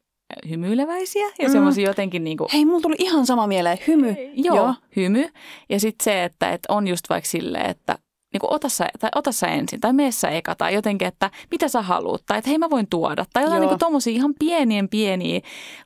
[0.49, 1.45] hymyileväisiä ja Mm.
[1.45, 1.51] mm.
[1.51, 3.77] semmoisia jotenkin niin kuin, Hei, mulla tuli ihan sama mieleen.
[3.88, 4.15] Hymy.
[4.34, 5.30] joo, joo, hymy.
[5.69, 7.97] Ja sitten se, että, että on just vaikka silleen, että
[8.34, 11.32] niin kuin ota, sä, tai ota sä ensin, tai mene sä eka, tai jotenkin, että
[11.51, 14.89] mitä sä haluat, tai että hei mä voin tuoda, tai jotain niin tommosia ihan pienien
[14.89, 15.39] pieniä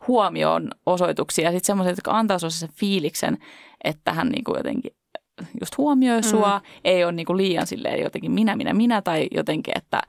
[0.07, 3.37] huomioon osoituksia, ja sitten semmoiset, jotka antaa sulle sen fiiliksen,
[3.83, 4.91] että hän niin kuin jotenkin
[5.61, 6.79] just huomioi sua, mm.
[6.83, 10.01] ei ole niin kuin liian silleen jotenkin minä, minä, minä, tai jotenkin, että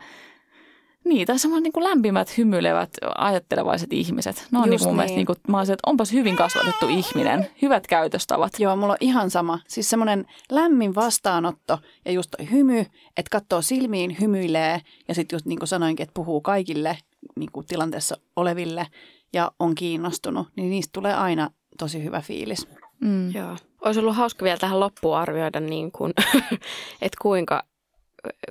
[1.04, 4.46] niin, tai semmoinen niin lämpimät, hymyilevät, ajattelevaiset ihmiset.
[4.50, 4.96] Ne on niin kuin mun niin.
[4.96, 8.52] mielestä, niin kuin, mä olisin, että onpas hyvin kasvatettu ihminen, hyvät käytöstavat.
[8.58, 9.58] Joo, mulla on ihan sama.
[9.68, 12.80] Siis semmoinen lämmin vastaanotto ja just toi hymy,
[13.16, 16.98] että katsoo silmiin, hymyilee ja sitten just niin kuin sanoinkin, että puhuu kaikille
[17.36, 18.86] niin kuin tilanteessa oleville
[19.32, 22.68] ja on kiinnostunut, niin niistä tulee aina tosi hyvä fiilis.
[23.00, 23.34] Mm.
[23.34, 23.56] Joo.
[23.84, 26.12] Olisi ollut hauska vielä tähän loppuun arvioida, niin kuin,
[27.02, 27.62] että kuinka,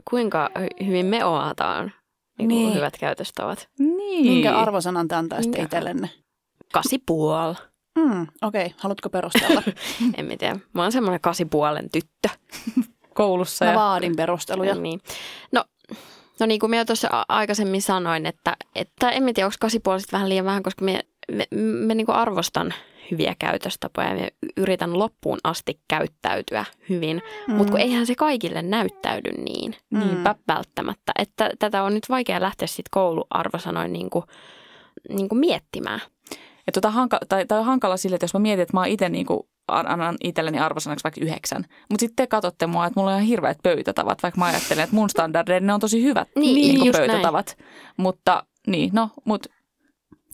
[0.09, 0.49] kuinka
[0.85, 1.91] hyvin me oataan
[2.38, 2.75] niin Niin.
[2.75, 3.69] hyvät käytöstavat.
[3.79, 4.25] Niin.
[4.34, 5.77] Minkä arvosanan te antaisitte Minkä?
[5.77, 6.09] itsellenne?
[6.73, 7.53] Kasipuol.
[7.99, 8.77] Mm, Okei, okay.
[8.77, 9.63] haluatko perustella?
[10.17, 10.59] En mä tiedä.
[10.73, 12.29] Mä oon semmoinen kasipuolen tyttö.
[13.13, 13.65] koulussa.
[13.65, 13.77] Mä ja...
[13.77, 14.75] vaadin perusteluja.
[14.75, 15.01] Niin.
[15.51, 15.65] No,
[16.39, 20.29] no niin kuin minä tuossa aikaisemmin sanoin, että, että en mä tiedä, onko kasipuoliset vähän
[20.29, 20.99] liian vähän, koska me,
[21.31, 21.47] me,
[21.86, 22.73] me niin kuin arvostan
[23.11, 24.27] hyviä käytöstapoja ja
[24.57, 27.55] yritän loppuun asti käyttäytyä hyvin, mm.
[27.55, 30.35] mutta kun eihän se kaikille näyttäydy niin Niinpä.
[30.47, 31.11] välttämättä.
[31.19, 34.25] Että tätä on nyt vaikea lähteä sitten kouluarvosanoin niin kuin,
[35.09, 35.99] niin kuin miettimään.
[36.67, 39.09] Ja tota hanka, tai, tai on hankala sille, että jos mä mietin, että mä itse
[39.09, 41.65] niin kuin, annan itselleni arvosanaksi vaikka yhdeksän.
[41.89, 44.95] Mutta sitten te katsotte mua, että mulla on ihan hirveät pöytätavat, vaikka mä ajattelen, että
[44.95, 47.57] mun standardeini ne on tosi hyvät Niin, niin, pöytätavat.
[47.97, 49.47] Mutta niin, no, mut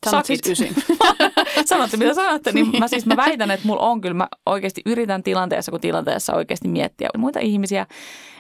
[0.06, 0.46] sakit.
[0.46, 0.76] ysin.
[1.66, 5.24] sanotte mitä sanotte, niin mä siis mä väitän, että mulla on kyllä, mä oikeasti yritän
[5.24, 7.86] tilanteessa kuin tilanteessa oikeasti miettiä muita ihmisiä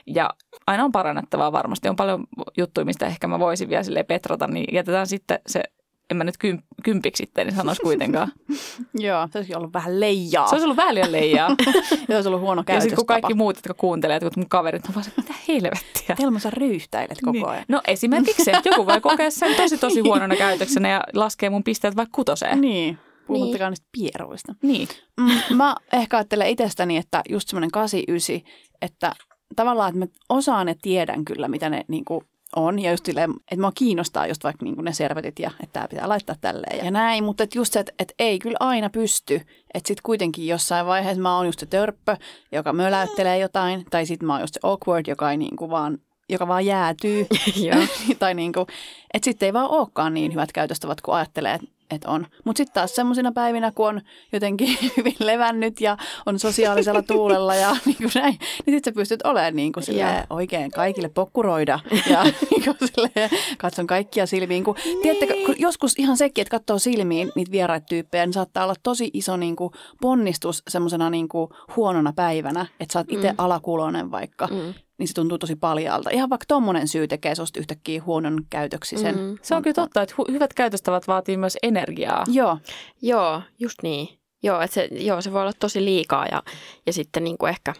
[0.07, 0.29] ja
[0.67, 1.89] aina on parannettavaa varmasti.
[1.89, 2.23] On paljon
[2.57, 5.63] juttuja, mistä ehkä mä voisin vielä petrata, niin jätetään sitten se,
[6.09, 8.31] en mä nyt kym, kympiksi sitten, niin sanoisi kuitenkaan.
[8.93, 10.47] Joo, se olisi ollut vähän leijaa.
[10.47, 11.49] Se olisi ollut vähän liian leijaa.
[11.65, 11.73] ja
[12.07, 12.81] se olisi ollut huono ja käytöstapa.
[12.81, 16.15] sitten kun kaikki muut, jotka kuuntelee, jotkut mun kaverit, on vaan se, mitä helvettiä.
[16.15, 17.47] Telma, sä ryyhtäilet koko Niin.
[17.47, 17.65] ajan.
[17.67, 21.63] No esimerkiksi se, että joku voi kokea sen tosi tosi huonona käytöksenä ja laskee mun
[21.63, 22.61] pisteet vaikka kutoseen.
[22.61, 22.97] Niin.
[23.27, 24.55] Puhumattakaan niistä pieruista.
[24.61, 24.87] Niin.
[25.19, 28.41] Mm, mä ehkä ajattelen itsestäni, että just semmoinen 89,
[28.81, 29.15] että
[29.55, 32.21] tavallaan, että mä osaan ja tiedän kyllä, mitä ne niin kuin
[32.55, 32.79] on.
[32.79, 36.09] Ja just silleen, että mua kiinnostaa just vaikka niin ne servetit ja että tämä pitää
[36.09, 37.23] laittaa tälleen ja, ja näin.
[37.23, 39.35] Mutta että just se, että, että ei kyllä aina pysty.
[39.73, 42.17] Että sitten kuitenkin jossain vaiheessa mä oon just se törppö,
[42.51, 43.85] joka möläyttelee jotain.
[43.89, 45.97] Tai sitten mä oon just se awkward, joka ei niin kuin vaan
[46.29, 47.27] joka vaan jäätyy.
[48.19, 48.65] Tai niin kuin,
[49.13, 52.27] että sitten ei vaan olekaan niin hyvät käytöstavat, kun ajattelee, että että on.
[52.45, 57.75] Mutta sitten taas semmoisina päivinä, kun on jotenkin hyvin levännyt ja on sosiaalisella tuulella ja
[57.85, 61.79] niin kuin näin, niin sitten sä pystyt olemaan niin kuin silleen oikein kaikille pokkuroida
[62.09, 64.63] ja niin kuin silleen, katson kaikkia silmiin.
[64.63, 65.01] Kun, niin.
[65.01, 69.11] Tiedättekö, kun joskus ihan sekin, että katsoo silmiin niitä vieraita tyyppejä, niin saattaa olla tosi
[69.13, 73.35] iso niin kuin ponnistus semmoisena niin kuin huonona päivänä, että sä oot itse mm.
[73.37, 74.47] alakulonen vaikka.
[74.47, 76.09] Mm niin se tuntuu tosi paljaalta.
[76.09, 79.19] Ihan vaikka tommonen syy tekee susta yhtäkkiä huonon käytöksisen.
[79.19, 79.37] Mm.
[79.41, 82.23] Se on kyllä totta, että hu- hyvät käytöstavat vaatii myös energiaa.
[82.27, 82.57] Joo,
[83.01, 84.19] Joo, just niin.
[84.43, 86.43] Joo, että se, joo, se voi olla tosi liikaa ja,
[86.85, 87.73] ja sitten niin kuin ehkä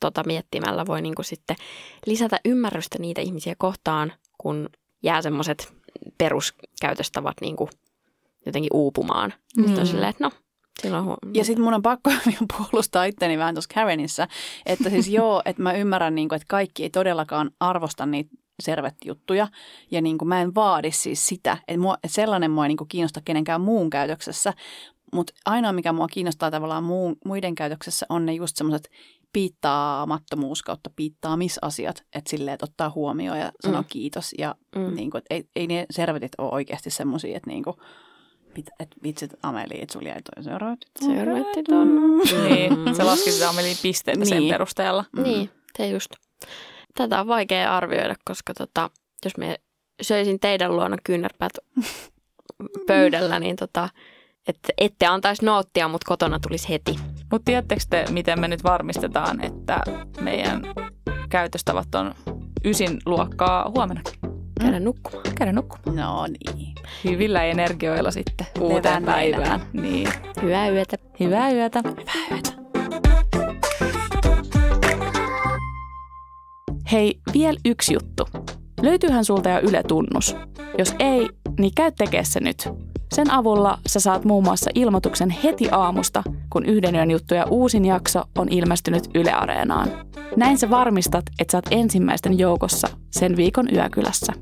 [0.00, 1.56] tota miettimällä voi niin kuin sitten
[2.06, 4.68] lisätä ymmärrystä niitä ihmisiä kohtaan, kun
[5.02, 5.72] jää semmoiset
[6.18, 7.70] peruskäytöstavat niin kuin
[8.46, 9.34] jotenkin uupumaan.
[9.56, 9.64] Mm.
[9.64, 10.30] Sitten on silleen, että no,
[11.34, 12.10] Ja sitten mun on pakko
[12.56, 14.28] puolustaa itteni vähän tuossa Karenissa,
[14.66, 18.30] että siis joo, että mä ymmärrän, niin kuin, että kaikki ei todellakaan arvosta niitä
[18.62, 19.48] servet-juttuja.
[19.90, 22.76] Ja niin kuin mä en vaadi siis sitä, että, mua, että sellainen mua ei niin
[22.76, 24.54] kuin kiinnosta kenenkään muun käytöksessä.
[25.12, 28.90] Mutta ainoa, mikä mua kiinnostaa tavallaan muun, muiden käytöksessä, on ne just semmoiset
[29.32, 32.04] piittaamattomuus kautta piittaamisasiat.
[32.14, 33.88] Että silleen, että ottaa huomioon ja sanoo mm.
[33.88, 34.34] kiitos.
[34.38, 34.94] Ja mm.
[34.94, 37.76] niin kuin, että ei, ei ne servetit ole oikeasti semmoisia, että niin kuin,
[38.56, 40.44] Pitä, et vitsit Ameli, että sulla jäi toi.
[41.00, 41.88] Servetit on.
[42.48, 44.28] Niin, se laski sitä Amelin pisteitä niin.
[44.28, 44.52] sen Niin.
[44.52, 45.04] perusteella.
[45.22, 46.10] Niin, se just.
[46.94, 48.90] Tätä on vaikea arvioida, koska tota,
[49.24, 49.56] jos me
[50.02, 51.52] söisin teidän luona kyynärpäät
[52.86, 53.88] pöydällä, niin tota,
[54.48, 56.96] että ette antaisi noottia, mutta kotona tulisi heti.
[57.32, 59.80] Mutta tiedättekö te, miten me nyt varmistetaan, että
[60.20, 60.62] meidän
[61.28, 62.14] käytöstavat on
[62.64, 64.35] ysin luokkaa huomennakin?
[64.60, 65.34] Käydä nukkumaan.
[65.34, 65.96] Käydä nukkumaan.
[65.96, 66.74] No niin.
[67.04, 69.36] Hyvillä energioilla sitten uuteen Levänneillä.
[69.36, 69.60] päivään.
[69.72, 70.08] Niin.
[70.42, 70.96] Hyvää yötä.
[71.20, 71.82] Hyvää yötä.
[71.84, 72.52] Hyvää yötä.
[76.92, 78.28] Hei, vielä yksi juttu.
[78.82, 80.36] Löytyyhän sulta jo Yle-tunnus?
[80.78, 81.28] Jos ei,
[81.58, 82.68] niin käy tekee se nyt.
[83.14, 88.22] Sen avulla sä saat muun muassa ilmoituksen heti aamusta, kun yhden yön juttuja uusin jakso
[88.38, 89.88] on ilmestynyt Yle Areenaan.
[90.36, 94.32] Näin sä varmistat, että sä oot ensimmäisten joukossa sen viikon yökylässä.